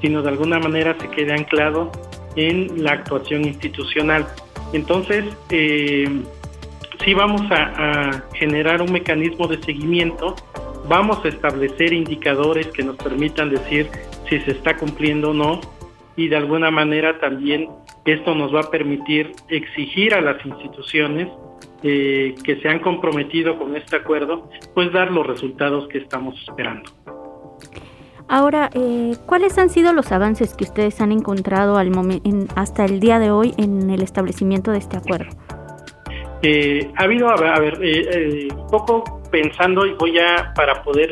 sino 0.00 0.22
de 0.22 0.30
alguna 0.30 0.58
manera 0.58 0.96
se 0.98 1.08
quede 1.10 1.34
anclado 1.34 1.90
en 2.36 2.82
la 2.82 2.92
actuación 2.92 3.44
institucional. 3.44 4.26
Entonces, 4.72 5.24
eh, 5.50 6.08
sí 7.04 7.14
vamos 7.14 7.42
a, 7.50 8.24
generar 8.34 8.82
un 8.82 8.92
mecanismo 8.92 9.46
de 9.46 9.62
seguimiento, 9.62 10.36
vamos 10.88 11.24
a 11.24 11.28
establecer 11.28 11.92
indicadores 11.92 12.68
que 12.68 12.82
nos 12.82 12.96
permitan 12.96 13.50
decir 13.50 13.88
si 14.28 14.40
se 14.40 14.52
está 14.52 14.76
cumpliendo 14.76 15.30
o 15.30 15.34
no 15.34 15.60
y 16.16 16.28
de 16.28 16.36
alguna 16.36 16.70
manera 16.70 17.18
también 17.18 17.68
esto 18.04 18.34
nos 18.34 18.54
va 18.54 18.60
a 18.60 18.70
permitir 18.70 19.32
exigir 19.48 20.14
a 20.14 20.20
las 20.20 20.44
instituciones 20.44 21.28
eh, 21.82 22.34
que 22.44 22.56
se 22.60 22.68
han 22.68 22.80
comprometido 22.80 23.58
con 23.58 23.76
este 23.76 23.96
acuerdo, 23.96 24.50
pues 24.74 24.92
dar 24.92 25.10
los 25.10 25.26
resultados 25.26 25.88
que 25.88 25.98
estamos 25.98 26.34
esperando. 26.42 26.90
Ahora, 28.32 28.70
eh, 28.74 29.16
¿cuáles 29.26 29.58
han 29.58 29.70
sido 29.70 29.92
los 29.92 30.12
avances 30.12 30.54
que 30.54 30.62
ustedes 30.62 31.00
han 31.00 31.10
encontrado 31.10 31.76
al 31.76 31.90
hasta 32.54 32.84
el 32.84 33.00
día 33.00 33.18
de 33.18 33.32
hoy 33.32 33.54
en 33.56 33.90
el 33.90 34.02
establecimiento 34.02 34.70
de 34.70 34.78
este 34.78 34.96
acuerdo? 34.96 35.32
Eh, 36.40 36.92
ha 36.96 37.02
habido, 37.02 37.28
a 37.28 37.58
ver, 37.58 37.80
eh, 37.82 38.46
un 38.56 38.68
poco 38.68 39.20
pensando 39.32 39.84
y 39.84 39.94
voy 39.94 40.16
a, 40.20 40.54
para 40.54 40.80
poder 40.84 41.10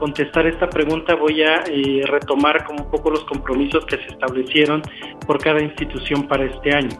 contestar 0.00 0.48
esta 0.48 0.68
pregunta, 0.68 1.14
voy 1.14 1.44
a 1.44 1.62
retomar 2.08 2.64
como 2.64 2.82
un 2.82 2.90
poco 2.90 3.10
los 3.10 3.24
compromisos 3.26 3.86
que 3.86 3.96
se 3.96 4.06
establecieron 4.06 4.82
por 5.28 5.38
cada 5.38 5.62
institución 5.62 6.26
para 6.26 6.44
este 6.44 6.74
año. 6.74 6.96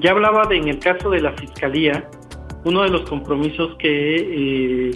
ya 0.00 0.12
hablaba 0.12 0.46
de, 0.48 0.56
en 0.56 0.68
el 0.68 0.78
caso 0.78 1.10
de 1.10 1.20
la 1.20 1.32
Fiscalía, 1.32 2.08
uno 2.64 2.84
de 2.84 2.88
los 2.88 3.02
compromisos 3.02 3.76
que 3.76 4.92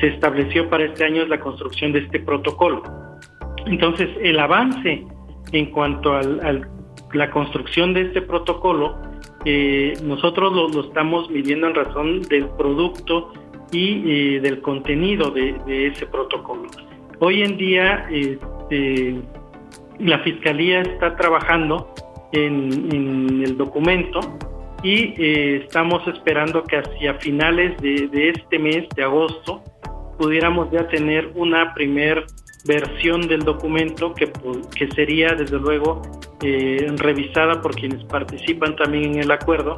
se 0.00 0.08
estableció 0.08 0.68
para 0.68 0.84
este 0.84 1.04
año 1.04 1.26
la 1.26 1.40
construcción 1.40 1.92
de 1.92 2.00
este 2.00 2.20
protocolo. 2.20 2.82
Entonces, 3.66 4.08
el 4.22 4.38
avance 4.38 5.04
en 5.52 5.66
cuanto 5.66 6.14
a 6.14 6.22
la 7.12 7.30
construcción 7.30 7.94
de 7.94 8.02
este 8.02 8.22
protocolo, 8.22 8.96
eh, 9.44 9.94
nosotros 10.02 10.52
lo, 10.74 10.80
estamos 10.86 11.30
midiendo 11.30 11.68
en 11.68 11.74
razón 11.74 12.22
del 12.22 12.48
producto 12.50 13.32
y 13.72 14.36
eh, 14.36 14.40
del 14.40 14.60
contenido 14.60 15.30
de, 15.30 15.56
ese 15.66 16.06
protocolo. 16.06 16.68
Hoy 17.20 17.42
en 17.42 17.56
día, 17.56 18.06
este, 18.10 19.16
la 19.98 20.18
Fiscalía 20.20 20.82
está 20.82 21.16
trabajando 21.16 21.92
en, 22.32 23.42
el 23.44 23.56
documento 23.56 24.20
y 24.82 25.14
eh, 25.18 25.62
estamos 25.64 26.06
esperando 26.06 26.62
que 26.62 26.76
hacia 26.76 27.14
finales 27.14 27.76
de 27.80 28.30
este 28.30 28.58
mes, 28.58 28.88
de 28.94 29.02
agosto, 29.02 29.62
pudiéramos 30.18 30.70
ya 30.70 30.86
tener 30.88 31.30
una 31.34 31.72
primer 31.74 32.26
versión 32.64 33.26
del 33.28 33.40
documento 33.40 34.12
que, 34.14 34.30
que 34.76 34.90
sería 34.90 35.34
desde 35.34 35.58
luego 35.58 36.02
eh, 36.42 36.86
revisada 36.96 37.60
por 37.62 37.74
quienes 37.74 38.04
participan 38.04 38.76
también 38.76 39.14
en 39.14 39.20
el 39.20 39.30
acuerdo 39.30 39.76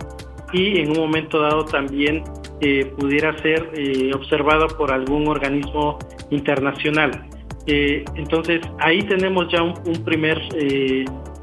y 0.52 0.80
en 0.80 0.90
un 0.90 0.98
momento 0.98 1.40
dado 1.40 1.64
también 1.64 2.24
eh, 2.60 2.86
pudiera 2.98 3.36
ser 3.38 3.70
eh, 3.74 4.10
observada 4.14 4.66
por 4.66 4.92
algún 4.92 5.28
organismo 5.28 5.98
internacional. 6.30 7.26
entonces 7.66 8.60
ahí 8.78 9.02
tenemos 9.02 9.46
ya 9.52 9.62
un, 9.62 10.04
primer 10.04 10.38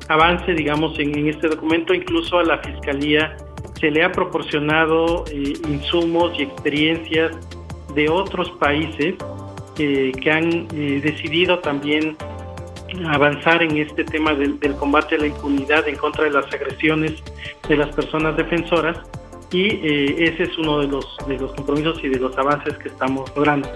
avance, 0.10 0.53
digamos, 0.53 0.99
en, 0.99 1.17
en, 1.17 1.27
este 1.29 1.47
documento. 1.47 1.93
Incluso 1.93 2.39
a 2.39 2.43
la 2.43 2.57
Fiscalía 2.60 3.38
se 3.79 3.91
le 3.91 4.03
ha 4.03 4.12
proporcionado 4.12 5.23
insumos 5.69 6.38
y 6.38 6.43
experiencias 6.43 7.31
de 7.97 8.10
otros 8.10 8.51
países 8.60 9.15
eh, 9.79 10.12
que 10.21 10.31
han 10.31 10.67
eh, 10.71 11.01
decidido 11.03 11.60
también 11.60 12.15
avanzar 13.07 13.63
en 13.63 13.75
este 13.77 14.03
tema 14.03 14.36
del, 14.36 14.60
combate 14.79 15.15
a 15.15 15.17
la 15.17 15.27
impunidad 15.27 15.88
en 15.88 15.95
contra 15.95 16.23
de 16.25 16.29
las 16.29 16.45
agresiones 16.53 17.23
de 17.67 17.75
las 17.75 17.93
personas 17.95 18.38
defensoras 18.38 18.97
y 19.51 19.65
eh, 19.65 20.29
ese 20.29 20.43
es 20.43 20.57
uno 20.60 20.79
de 20.79 20.88
los, 20.88 21.17
de 21.27 21.39
los 21.39 21.53
compromisos 21.53 21.99
y 22.03 22.10
de 22.10 22.19
los 22.19 22.38
avances 22.38 22.77
que 22.77 22.89
estamos 22.89 23.31
logrando. 23.36 23.67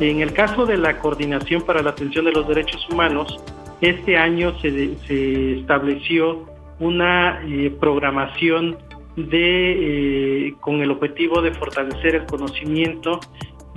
En 0.00 0.20
el 0.20 0.32
caso 0.32 0.64
de 0.64 0.78
la 0.78 0.98
Coordinación 0.98 1.60
para 1.60 1.82
la 1.82 1.90
Atención 1.90 2.24
de 2.24 2.32
los 2.32 2.48
Derechos 2.48 2.88
Humanos, 2.88 3.38
este 3.82 4.16
año 4.16 4.58
se, 4.60 4.96
se 5.06 5.58
estableció 5.60 6.46
una 6.80 7.40
programación 7.80 8.78
de, 9.16 10.54
con 10.60 10.80
el 10.80 10.90
objetivo 10.92 11.42
de 11.42 11.52
fortalecer 11.52 12.14
el 12.14 12.26
conocimiento 12.26 13.20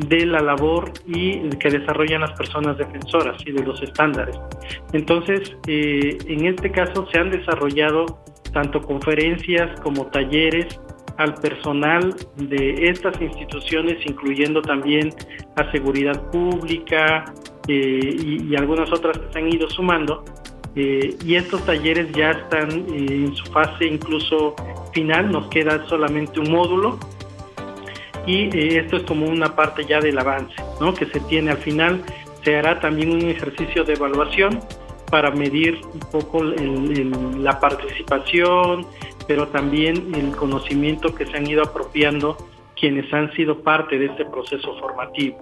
de 0.08 0.26
la 0.26 0.40
labor 0.40 0.92
y 1.06 1.50
que 1.58 1.70
desarrollan 1.70 2.22
las 2.22 2.32
personas 2.34 2.78
defensoras 2.78 3.42
y 3.46 3.52
de 3.52 3.64
los 3.64 3.82
estándares. 3.82 4.38
Entonces, 4.94 5.56
eh, 5.68 6.18
en 6.28 6.46
este 6.46 6.72
caso 6.72 7.08
se 7.12 7.20
han 7.20 7.30
desarrollado 7.30 8.06
tanto 8.54 8.82
conferencias 8.82 9.80
como 9.82 10.08
talleres 10.08 10.80
al 11.18 11.36
personal 11.36 12.16
de 12.38 12.90
estas 12.90 13.20
instituciones, 13.22 13.98
incluyendo 14.06 14.62
también 14.62 15.10
a 15.56 15.72
seguridad 15.72 16.30
pública 16.32 17.26
eh, 17.68 18.16
y, 18.50 18.56
algunas 18.56 18.92
otras 18.92 19.18
que 19.18 19.34
se 19.34 19.40
han 19.40 19.54
ido 19.54 19.70
sumando. 19.70 20.24
Eh, 20.76 21.16
y 21.26 21.36
estos 21.36 21.66
talleres 21.66 22.12
ya 22.14 22.32
están 22.32 22.72
en 22.72 23.36
su 23.36 23.46
fase 23.52 23.86
incluso 23.86 24.56
final, 24.94 25.32
nos 25.32 25.48
queda 25.50 25.86
solamente 25.88 26.40
un 26.40 26.50
módulo 26.50 26.98
y 28.26 28.56
eh, 28.56 28.80
esto 28.80 28.98
es 28.98 29.04
como 29.04 29.26
una 29.26 29.56
parte 29.56 29.86
ya 29.86 30.00
del 30.00 30.18
avance 30.20 30.56
¿no? 30.80 30.94
que 30.94 31.06
se 31.06 31.20
tiene 31.22 31.52
al 31.52 31.58
final. 31.58 32.04
Se 32.44 32.56
hará 32.56 32.80
también 32.80 33.12
un 33.12 33.22
ejercicio 33.30 33.84
de 33.84 33.94
evaluación 33.94 34.60
para 35.10 35.30
medir 35.32 35.82
un 35.94 36.00
poco 36.12 36.42
la 36.44 37.60
participación, 37.60 38.88
pero 39.28 39.48
también 39.50 40.16
el 40.16 40.36
conocimiento 40.36 41.14
que 41.14 41.26
se 41.26 41.38
han 41.38 41.48
ido 41.48 41.64
apropiando 41.64 42.38
quienes 42.80 43.14
han 43.14 43.32
sido 43.34 43.60
parte 43.62 44.00
de 44.00 44.08
este 44.08 44.26
proceso 44.26 44.76
formativo. 44.80 45.38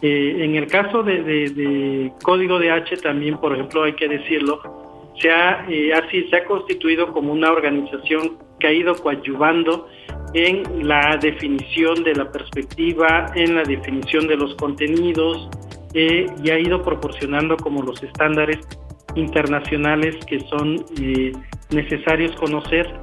Eh, 0.00 0.44
en 0.44 0.56
el 0.56 0.66
caso 0.66 1.04
de, 1.04 2.10
Código 2.22 2.58
de 2.58 2.72
H 2.72 2.96
también, 2.96 3.38
por 3.38 3.52
ejemplo, 3.52 3.84
hay 3.84 3.92
que 3.92 4.08
decirlo, 4.08 4.60
se 5.20 5.30
ha, 5.30 5.64
eh, 5.68 5.92
así, 5.94 6.28
se 6.28 6.36
ha 6.36 6.44
constituido 6.44 7.12
como 7.12 7.32
una 7.32 7.52
organización 7.52 8.38
que 8.58 8.66
ha 8.66 8.72
ido 8.72 8.96
coadyuvando 8.96 9.86
en 10.34 10.86
la 10.86 11.16
definición 11.20 12.02
de 12.04 12.14
la 12.14 12.30
perspectiva, 12.30 13.26
en 13.34 13.54
la 13.54 13.62
definición 13.62 14.26
de 14.26 14.36
los 14.36 14.54
contenidos 14.56 15.48
eh, 15.94 16.26
y 16.42 16.50
ha 16.50 16.58
ido 16.58 16.82
proporcionando 16.82 17.56
como 17.56 17.82
los 17.82 18.02
estándares 18.02 18.58
internacionales 19.14 20.16
que 20.26 20.40
son 20.40 20.84
eh, 21.00 21.32
necesarios 21.70 22.34
conocer 22.36 22.98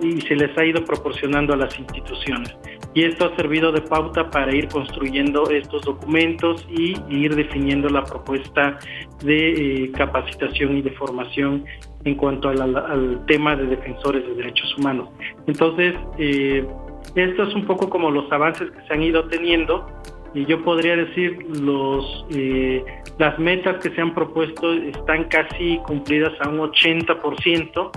y 0.00 0.20
se 0.22 0.36
les 0.36 0.56
ha 0.56 0.64
ido 0.64 0.84
proporcionando 0.84 1.52
a 1.54 1.56
las 1.56 1.78
instituciones. 1.78 2.56
Y 2.96 3.04
esto 3.04 3.26
ha 3.26 3.36
servido 3.36 3.72
de 3.72 3.82
pauta 3.82 4.30
para 4.30 4.54
ir 4.54 4.68
construyendo 4.68 5.50
estos 5.50 5.82
documentos 5.82 6.66
y 6.70 6.94
ir 7.10 7.36
definiendo 7.36 7.90
la 7.90 8.02
propuesta 8.02 8.78
de 9.22 9.84
eh, 9.84 9.92
capacitación 9.92 10.78
y 10.78 10.80
de 10.80 10.92
formación 10.92 11.66
en 12.04 12.14
cuanto 12.14 12.48
al, 12.48 13.22
tema 13.26 13.54
de 13.54 13.66
defensores 13.66 14.26
de 14.26 14.34
derechos 14.36 14.78
humanos. 14.78 15.10
Entonces, 15.46 15.94
eh, 16.16 16.66
esto 17.14 17.42
es 17.42 17.54
un 17.54 17.66
poco 17.66 17.90
como 17.90 18.10
los 18.10 18.32
avances 18.32 18.70
que 18.70 18.80
se 18.88 18.94
han 18.94 19.02
ido 19.02 19.28
teniendo 19.28 19.86
y 20.32 20.46
yo 20.46 20.64
podría 20.64 20.96
decir 20.96 21.36
los 21.60 22.24
eh, 22.30 22.82
las 23.18 23.38
metas 23.38 23.76
que 23.82 23.90
se 23.90 24.00
han 24.00 24.14
propuesto 24.14 24.72
están 24.72 25.24
casi 25.24 25.78
cumplidas 25.86 26.32
a 26.40 26.48
un 26.48 26.60
80%, 26.60 27.90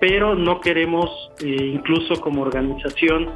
pero 0.00 0.36
no 0.36 0.60
queremos 0.60 1.10
incluso 1.44 2.20
como 2.20 2.42
organización 2.42 3.30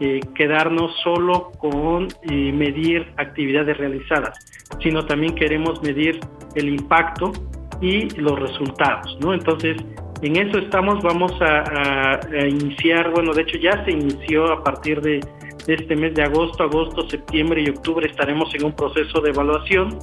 eh, 0.00 0.20
quedarnos 0.34 0.94
solo 1.02 1.52
con 1.58 2.08
medir 2.26 3.06
actividades 3.16 3.76
realizadas, 3.76 4.38
sino 4.82 5.04
también 5.06 5.34
queremos 5.34 5.82
medir 5.82 6.20
el 6.54 6.68
impacto 6.68 7.32
y 7.80 8.08
los 8.18 8.38
resultados, 8.38 9.16
¿no? 9.20 9.34
Entonces, 9.34 9.76
en 10.22 10.36
eso 10.36 10.58
estamos, 10.58 11.02
vamos 11.02 11.32
a 11.40 12.20
iniciar, 12.48 13.10
bueno, 13.10 13.32
de 13.32 13.42
hecho 13.42 13.58
ya 13.58 13.84
se 13.84 13.92
inició 13.92 14.52
a 14.52 14.64
partir 14.64 15.00
de 15.00 15.20
este 15.66 15.96
mes 15.96 16.14
de 16.14 16.22
agosto, 16.22 16.64
agosto, 16.64 17.08
septiembre 17.08 17.62
y 17.62 17.70
octubre 17.70 18.06
estaremos 18.06 18.54
en 18.54 18.66
un 18.66 18.72
proceso 18.72 19.20
de 19.20 19.30
evaluación 19.30 19.98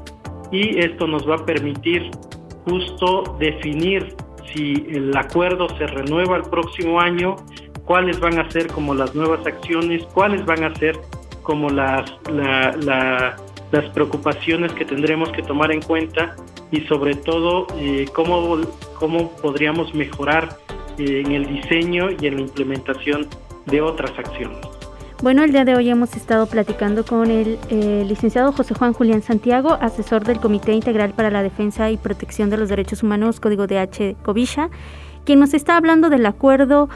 y 0.51 0.79
esto 0.79 1.07
nos 1.07 1.29
va 1.29 1.35
a 1.35 1.45
permitir 1.45 2.09
justo 2.65 3.37
definir 3.39 4.15
si 4.53 4.73
el 4.89 5.15
acuerdo 5.15 5.67
se 5.77 5.87
renueva 5.87 6.37
el 6.37 6.43
próximo 6.43 6.99
año, 6.99 7.35
cuáles 7.91 8.21
van 8.21 8.39
a 8.39 8.49
ser 8.49 8.67
como 8.67 8.95
las 8.95 9.13
nuevas 9.15 9.45
acciones, 9.45 10.05
cuáles 10.13 10.45
van 10.45 10.63
a 10.63 10.73
ser 10.75 10.97
como 11.43 11.69
las, 11.69 12.09
las 12.31 13.89
preocupaciones 13.93 14.71
que 14.71 14.85
tendremos 14.85 15.29
que 15.33 15.43
tomar 15.43 15.73
en 15.73 15.81
cuenta 15.81 16.33
y 16.71 16.79
sobre 16.87 17.15
todo 17.15 17.67
eh, 17.75 18.05
cómo, 18.13 18.61
cómo 18.97 19.29
podríamos 19.41 19.93
mejorar 19.93 20.57
eh, 20.99 21.21
en 21.25 21.33
el 21.33 21.45
diseño 21.47 22.11
y 22.11 22.27
en 22.27 22.35
la 22.35 22.41
implementación 22.43 23.27
de 23.65 23.81
otras 23.81 24.17
acciones. 24.17 24.59
Bueno, 25.21 25.43
el 25.43 25.51
día 25.51 25.65
de 25.65 25.75
hoy 25.75 25.89
hemos 25.89 26.15
estado 26.15 26.47
platicando 26.47 27.03
con 27.03 27.29
el 27.29 27.59
eh, 27.69 28.05
licenciado 28.07 28.53
José 28.53 28.73
Juan 28.73 28.93
Julián 28.93 29.21
Santiago, 29.21 29.77
asesor 29.81 30.23
del 30.23 30.39
Comité 30.39 30.71
Integral 30.71 31.11
para 31.11 31.29
la 31.29 31.43
Defensa 31.43 31.91
y 31.91 31.97
Protección 31.97 32.49
de 32.49 32.55
los 32.55 32.69
Derechos 32.69 33.03
Humanos, 33.03 33.41
Código 33.41 33.67
de 33.67 33.79
H. 33.79 34.15
Cobija, 34.23 34.69
quien 35.25 35.39
nos 35.39 35.53
está 35.53 35.77
hablando 35.77 36.09
del 36.09 36.25
acuerdo 36.25 36.89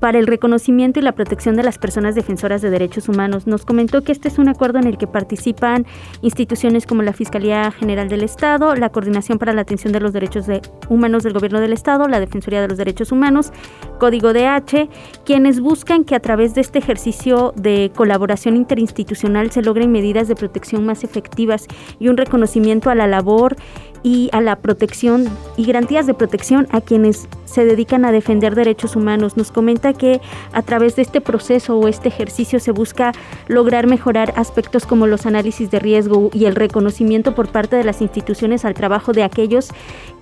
para 0.00 0.18
el 0.18 0.26
reconocimiento 0.26 1.00
y 1.00 1.02
la 1.02 1.12
protección 1.12 1.56
de 1.56 1.62
las 1.62 1.78
personas 1.78 2.14
defensoras 2.14 2.62
de 2.62 2.70
derechos 2.70 3.08
humanos. 3.08 3.46
Nos 3.46 3.64
comentó 3.64 4.02
que 4.02 4.12
este 4.12 4.28
es 4.28 4.38
un 4.38 4.48
acuerdo 4.48 4.78
en 4.78 4.86
el 4.86 4.98
que 4.98 5.06
participan 5.06 5.86
instituciones 6.22 6.86
como 6.86 7.02
la 7.02 7.12
Fiscalía 7.12 7.70
General 7.70 8.08
del 8.08 8.22
Estado, 8.22 8.74
la 8.74 8.90
Coordinación 8.90 9.38
para 9.38 9.52
la 9.52 9.62
Atención 9.62 9.92
de 9.92 10.00
los 10.00 10.12
Derechos 10.12 10.46
Humanos 10.88 11.22
del 11.22 11.32
Gobierno 11.32 11.60
del 11.60 11.72
Estado, 11.72 12.08
la 12.08 12.20
Defensoría 12.20 12.60
de 12.60 12.68
los 12.68 12.78
Derechos 12.78 13.12
Humanos, 13.12 13.52
Código 13.98 14.32
DH, 14.32 14.88
quienes 15.24 15.60
buscan 15.60 16.04
que 16.04 16.14
a 16.14 16.20
través 16.20 16.54
de 16.54 16.60
este 16.60 16.78
ejercicio 16.78 17.52
de 17.56 17.90
colaboración 17.94 18.56
interinstitucional 18.56 19.50
se 19.50 19.62
logren 19.62 19.92
medidas 19.92 20.28
de 20.28 20.36
protección 20.36 20.86
más 20.86 21.04
efectivas 21.04 21.66
y 21.98 22.08
un 22.08 22.16
reconocimiento 22.16 22.90
a 22.90 22.94
la 22.94 23.06
labor 23.06 23.56
y 24.02 24.30
a 24.32 24.40
la 24.40 24.56
protección 24.56 25.28
y 25.56 25.64
garantías 25.64 26.06
de 26.06 26.14
protección 26.14 26.68
a 26.70 26.80
quienes 26.80 27.28
se 27.44 27.64
dedican 27.64 28.04
a 28.04 28.12
defender 28.12 28.54
derechos 28.54 28.96
humanos. 28.96 29.36
Nos 29.36 29.50
comenta 29.50 29.87
que 29.92 30.20
a 30.52 30.62
través 30.62 30.96
de 30.96 31.02
este 31.02 31.20
proceso 31.20 31.78
o 31.78 31.88
este 31.88 32.08
ejercicio 32.08 32.60
se 32.60 32.72
busca 32.72 33.12
lograr 33.46 33.86
mejorar 33.86 34.32
aspectos 34.36 34.86
como 34.86 35.06
los 35.06 35.26
análisis 35.26 35.70
de 35.70 35.78
riesgo 35.78 36.30
y 36.32 36.44
el 36.46 36.54
reconocimiento 36.54 37.34
por 37.34 37.48
parte 37.48 37.76
de 37.76 37.84
las 37.84 38.02
instituciones 38.02 38.64
al 38.64 38.74
trabajo 38.74 39.12
de 39.12 39.22
aquellos 39.22 39.70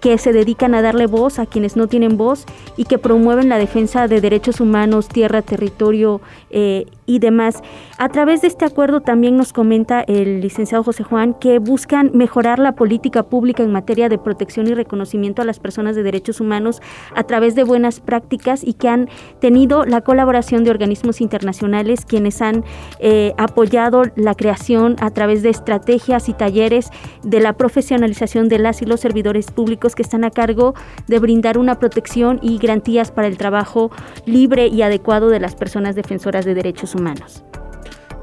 que 0.00 0.18
se 0.18 0.32
dedican 0.32 0.74
a 0.74 0.82
darle 0.82 1.06
voz 1.06 1.38
a 1.38 1.46
quienes 1.46 1.76
no 1.76 1.88
tienen 1.88 2.16
voz 2.16 2.44
y 2.76 2.84
que 2.84 2.98
promueven 2.98 3.48
la 3.48 3.58
defensa 3.58 4.08
de 4.08 4.20
derechos 4.20 4.60
humanos, 4.60 5.08
tierra, 5.08 5.42
territorio 5.42 6.20
eh, 6.50 6.86
y 7.06 7.18
demás. 7.18 7.62
A 7.98 8.08
través 8.08 8.42
de 8.42 8.48
este 8.48 8.64
acuerdo 8.64 9.00
también 9.00 9.36
nos 9.36 9.52
comenta 9.52 10.02
el 10.02 10.40
licenciado 10.40 10.84
José 10.84 11.02
Juan 11.02 11.34
que 11.34 11.58
buscan 11.58 12.10
mejorar 12.14 12.58
la 12.58 12.72
política 12.72 13.22
pública 13.22 13.62
en 13.62 13.72
materia 13.72 14.08
de 14.08 14.18
protección 14.18 14.66
y 14.68 14.74
reconocimiento 14.74 15.42
a 15.42 15.44
las 15.44 15.58
personas 15.58 15.96
de 15.96 16.02
derechos 16.02 16.40
humanos 16.40 16.80
a 17.14 17.24
través 17.24 17.54
de 17.54 17.64
buenas 17.64 18.00
prácticas 18.00 18.62
y 18.64 18.74
que 18.74 18.88
han 18.88 19.08
tenido 19.40 19.55
la 19.86 20.02
colaboración 20.02 20.64
de 20.64 20.70
organismos 20.70 21.22
internacionales 21.22 22.04
quienes 22.04 22.42
han 22.42 22.62
eh, 22.98 23.32
apoyado 23.38 24.02
la 24.14 24.34
creación 24.34 24.96
a 25.00 25.10
través 25.10 25.42
de 25.42 25.48
estrategias 25.48 26.28
y 26.28 26.34
talleres 26.34 26.90
de 27.22 27.40
la 27.40 27.54
profesionalización 27.54 28.50
de 28.50 28.58
las 28.58 28.82
y 28.82 28.84
los 28.84 29.00
servidores 29.00 29.50
públicos 29.50 29.94
que 29.94 30.02
están 30.02 30.24
a 30.24 30.30
cargo 30.30 30.74
de 31.06 31.18
brindar 31.20 31.56
una 31.56 31.78
protección 31.78 32.38
y 32.42 32.58
garantías 32.58 33.10
para 33.10 33.28
el 33.28 33.38
trabajo 33.38 33.90
libre 34.26 34.66
y 34.66 34.82
adecuado 34.82 35.30
de 35.30 35.40
las 35.40 35.54
personas 35.54 35.94
defensoras 35.94 36.44
de 36.44 36.54
derechos 36.54 36.94
humanos. 36.94 37.42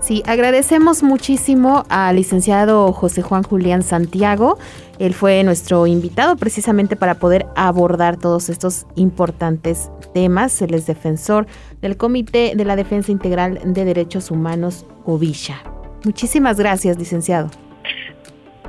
Sí, 0.04 0.22
agradecemos 0.26 1.02
muchísimo 1.02 1.86
al 1.88 2.18
licenciado 2.18 2.92
José 2.92 3.22
Juan 3.22 3.42
Julián 3.42 3.84
Santiago. 3.84 4.58
Él 5.00 5.14
fue 5.14 5.42
nuestro 5.46 5.88
invitado 5.88 6.36
precisamente 6.36 6.98
para 6.98 7.16
poder 7.20 7.46
abordar 7.56 8.20
todos 8.20 8.50
estos 8.50 8.86
importantes 8.98 9.90
temas. 10.14 10.62
Él 10.62 10.74
es 10.74 10.88
defensor 10.88 11.46
del 11.82 11.96
Comité 11.96 12.52
de 12.54 12.66
la 12.66 12.76
Defensa 12.76 13.14
Integral 13.14 13.60
de 13.64 13.86
Derechos 13.86 14.30
Humanos, 14.30 14.86
OVISHA. 15.06 15.64
Muchísimas 16.04 16.60
gracias, 16.60 16.98
licenciado. 16.98 17.50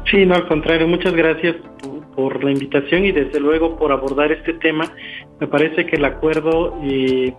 Sí, 0.09 0.25
no, 0.27 0.37
al 0.37 0.47
contrario, 0.47 0.87
muchas 0.87 1.15
gracias 1.15 1.57
por 2.15 2.45
la 2.45 2.53
invitación 2.53 3.07
y 3.07 3.11
desde 3.11 3.41
luego 3.41 3.75
por 3.75 3.91
abordar 3.91 4.31
este 4.31 4.53
tema. 4.53 4.85
Me 5.41 5.49
parece 5.49 5.85
que 5.85 5.97
el 5.97 6.05
acuerdo 6.05 6.79
eh, 6.85 7.35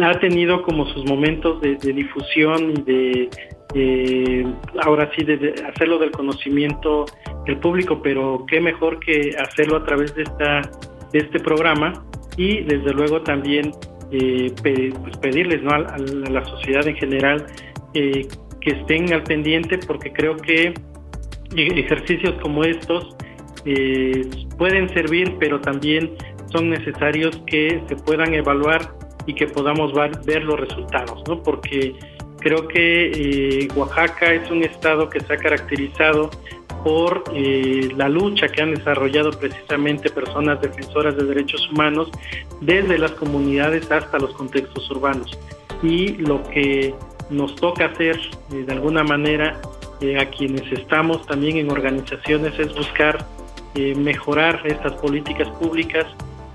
ha 0.00 0.18
tenido 0.20 0.62
como 0.62 0.86
sus 0.86 1.04
momentos 1.04 1.60
de, 1.60 1.76
difusión 1.76 2.70
y 2.70 2.82
de, 2.82 3.30
eh, 3.74 4.46
ahora 4.82 5.10
sí, 5.16 5.24
de, 5.24 5.54
hacerlo 5.68 5.98
del 5.98 6.10
conocimiento 6.10 7.04
del 7.46 7.58
público, 7.58 8.00
pero 8.02 8.44
qué 8.48 8.60
mejor 8.60 9.00
que 9.00 9.34
hacerlo 9.38 9.78
a 9.78 9.84
través 9.84 10.14
de, 10.14 10.22
esta, 10.22 10.62
de 11.12 11.18
este 11.18 11.40
programa 11.40 12.04
y 12.36 12.62
desde 12.62 12.92
luego 12.92 13.22
también 13.22 13.72
eh, 14.12 14.52
pues 14.62 15.16
pedirles 15.18 15.62
¿no? 15.62 15.70
a, 15.70 15.98
la 16.30 16.44
sociedad 16.44 16.86
en 16.86 16.96
general 16.96 17.46
eh, 17.94 18.26
que 18.60 18.70
estén 18.70 19.12
al 19.12 19.22
pendiente 19.24 19.78
porque 19.86 20.12
creo 20.12 20.36
que 20.36 20.74
ejercicios 21.56 22.34
como 22.42 22.62
estos 22.62 23.16
pueden 24.56 24.88
servir, 24.94 25.34
pero 25.38 25.60
también 25.60 26.14
son 26.50 26.70
necesarios 26.70 27.42
que 27.46 27.82
se 27.86 27.96
puedan 27.96 28.32
evaluar 28.32 28.94
y 29.28 29.34
que 29.34 29.46
podamos 29.46 29.92
ver, 29.92 30.42
los 30.42 30.58
resultados, 30.58 31.22
¿no? 31.28 31.42
Porque 31.42 31.94
creo 32.40 32.66
que 32.66 33.12
eh, 33.64 33.68
Oaxaca 33.76 34.32
es 34.32 34.50
un 34.50 34.64
estado 34.64 35.10
que 35.10 35.20
se 35.20 35.34
ha 35.34 35.36
caracterizado 35.36 36.30
por 36.82 37.24
eh, 37.34 37.90
la 37.94 38.08
lucha 38.08 38.48
que 38.48 38.62
han 38.62 38.74
desarrollado 38.74 39.30
precisamente 39.32 40.08
personas 40.08 40.62
defensoras 40.62 41.14
de 41.18 41.24
derechos 41.24 41.68
humanos 41.70 42.10
desde 42.62 42.96
las 42.96 43.10
comunidades 43.12 43.90
hasta 43.92 44.18
los 44.18 44.32
contextos 44.32 44.90
urbanos. 44.90 45.38
Y 45.82 46.14
lo 46.14 46.42
que 46.44 46.94
nos 47.28 47.54
toca 47.56 47.84
hacer 47.84 48.18
eh, 48.50 48.64
de 48.66 48.72
alguna 48.72 49.04
manera 49.04 49.60
a 50.18 50.24
quienes 50.26 50.62
estamos 50.72 51.26
también 51.26 51.58
en 51.58 51.70
organizaciones 51.70 52.58
es 52.58 52.74
buscar 52.74 53.26
mejorar 53.74 54.60
estas 54.64 54.92
políticas 54.94 55.48
públicas 55.58 56.06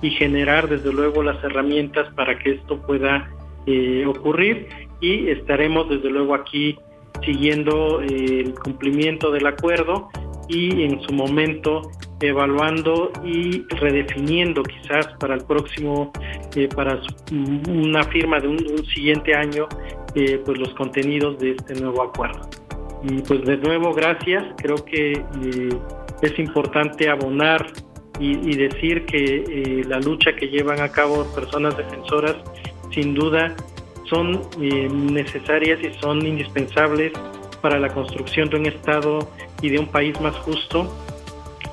y 0.04 0.12
generar 0.12 0.68
desde 0.68 0.92
luego 0.92 1.24
las 1.24 1.42
herramientas 1.44 2.14
para 2.14 2.38
que 2.38 2.52
esto 2.52 2.80
pueda 2.86 3.32
eh, 3.66 4.06
ocurrir 4.06 4.68
y 5.00 5.30
estaremos 5.30 5.90
desde 5.90 6.10
luego 6.10 6.36
aquí 6.36 6.78
siguiendo 7.26 8.02
eh, 8.02 8.42
el 8.42 8.54
cumplimiento 8.54 9.32
del 9.32 9.48
acuerdo 9.48 10.10
y 10.50 10.84
en 10.84 11.02
su 11.04 11.14
momento 11.14 11.90
evaluando 12.20 13.14
y 13.24 13.64
redefiniendo 13.80 14.62
quizás 14.62 15.08
para 15.20 15.36
el 15.36 15.46
próximo, 15.46 16.12
eh, 16.56 16.68
para 16.76 17.00
una 17.70 18.04
firma 18.04 18.42
de 18.42 18.50
un, 18.50 18.86
siguiente 18.94 19.34
año, 19.34 19.68
pues 20.14 20.58
los 20.58 20.74
contenidos 20.76 21.40
de 21.40 21.52
este 21.52 21.76
nuevo 21.82 22.04
acuerdo. 22.04 22.42
Y 23.04 23.22
pues 23.22 23.44
de 23.46 23.58
nuevo 23.58 23.94
gracias, 23.94 24.44
creo 24.58 24.84
que 24.86 25.14
es 26.22 26.40
importante 26.40 27.10
abonar 27.10 27.66
y, 28.20 28.56
decir 28.56 29.06
que 29.06 29.44
eh, 29.48 29.84
la 29.88 30.00
lucha 30.00 30.36
que 30.36 30.48
llevan 30.48 30.82
a 30.82 30.90
cabo 30.90 31.26
personas 31.34 31.76
defensoras 31.76 32.36
sin 32.92 33.14
duda 33.14 33.56
son 34.10 34.42
eh, 34.62 34.88
necesarias 34.90 35.80
y 35.84 35.94
son 36.00 36.26
indispensables 36.26 37.12
para 37.62 37.80
la 37.80 37.90
construcción 37.90 38.50
de 38.50 38.58
un 38.58 38.66
Estado 38.68 39.28
y 39.62 39.70
de 39.70 39.80
un 39.80 39.88
país 39.88 40.20
más 40.22 40.36
justo 40.38 40.94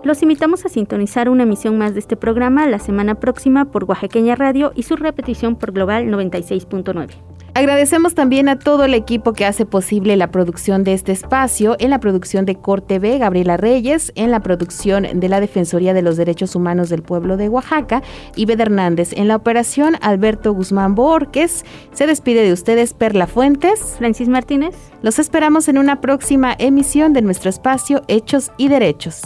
Los 0.03 0.23
invitamos 0.23 0.65
a 0.65 0.69
sintonizar 0.69 1.29
una 1.29 1.45
emisión 1.45 1.79
más 1.79 1.95
de 1.95 2.01
este 2.01 2.17
programa 2.17 2.67
la 2.67 2.79
semana 2.79 3.15
próxima 3.21 3.67
por 3.67 3.85
Oaxaqueña 3.85 4.35
Radio 4.35 4.73
y 4.75 4.83
su 4.83 4.97
repetición 4.97 5.57
por 5.57 5.73
Global 5.73 6.07
96.9. 6.07 7.34
Agradecemos 7.57 8.15
también 8.15 8.49
a 8.49 8.59
todo 8.59 8.85
el 8.85 8.95
equipo 8.95 9.33
que 9.33 9.45
hace 9.45 9.65
posible 9.65 10.17
la 10.17 10.33
producción 10.33 10.83
de 10.83 10.93
este 10.93 11.13
espacio, 11.13 11.77
en 11.79 11.91
la 11.91 12.01
producción 12.01 12.45
de 12.45 12.57
Corte 12.57 12.99
B, 12.99 13.19
Gabriela 13.19 13.57
Reyes, 13.57 14.13
en 14.17 14.33
la 14.33 14.41
producción 14.41 15.07
de 15.21 15.29
la 15.29 15.39
Defensoría 15.39 15.95
de 15.95 16.03
los 16.03 16.17
Derechos 16.17 16.57
Humanos 16.57 16.89
del 16.89 17.03
Pueblo 17.03 17.37
de 17.37 17.49
Oaxaca, 17.49 18.03
y 18.35 18.47
Bed 18.47 18.59
Hernández, 18.59 19.13
en 19.13 19.29
la 19.29 19.37
operación 19.37 19.97
Alberto 20.01 20.53
Guzmán 20.53 20.97
Borges. 20.97 21.65
Se 21.93 22.09
despide 22.09 22.43
de 22.43 22.53
ustedes 22.53 22.93
Perla 22.93 23.29
Fuentes. 23.29 23.95
Francis 23.99 24.29
Martínez. 24.29 24.75
Los 25.03 25.21
esperamos 25.21 25.69
en 25.69 25.79
una 25.79 26.01
próxima 26.01 26.57
emisión 26.59 27.13
de 27.13 27.23
nuestro 27.23 27.51
espacio 27.51 28.03
Hechos 28.09 28.51
y 28.57 28.67
Derechos. 28.67 29.23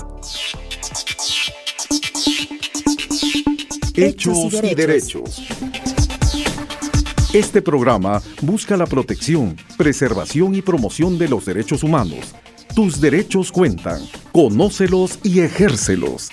Hechos 3.94 4.62
y 4.62 4.74
Derechos. 4.74 5.42
Este 7.34 7.60
programa 7.60 8.22
busca 8.40 8.74
la 8.78 8.86
protección, 8.86 9.54
preservación 9.76 10.54
y 10.54 10.62
promoción 10.62 11.18
de 11.18 11.28
los 11.28 11.44
derechos 11.44 11.82
humanos. 11.82 12.34
Tus 12.74 13.02
derechos 13.02 13.52
cuentan. 13.52 14.00
Conócelos 14.32 15.18
y 15.22 15.40
ejércelos. 15.40 16.30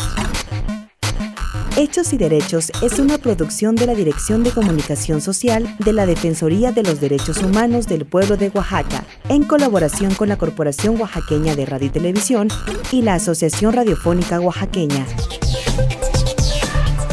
Hechos 1.75 2.13
y 2.13 2.17
Derechos 2.17 2.71
es 2.81 2.99
una 2.99 3.17
producción 3.17 3.75
de 3.75 3.87
la 3.87 3.93
Dirección 3.93 4.43
de 4.43 4.51
Comunicación 4.51 5.19
Social 5.19 5.75
de 5.79 5.91
la 5.91 6.05
Defensoría 6.05 6.71
de 6.71 6.83
los 6.83 7.01
Derechos 7.01 7.39
Humanos 7.43 7.87
del 7.87 8.05
Pueblo 8.05 8.37
de 8.37 8.47
Oaxaca, 8.47 9.03
en 9.27 9.43
colaboración 9.43 10.13
con 10.13 10.29
la 10.29 10.37
Corporación 10.37 10.97
Oaxaqueña 11.01 11.57
de 11.57 11.65
Radio 11.65 11.87
y 11.87 11.91
Televisión 11.91 12.47
y 12.93 13.01
la 13.01 13.15
Asociación 13.15 13.73
Radiofónica 13.73 14.39
Oaxaqueña. 14.39 15.05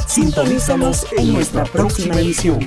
Sintonízanos 0.07 1.07
en 1.16 1.33
nuestra 1.33 1.64
próxima 1.64 2.14
edición. 2.21 2.61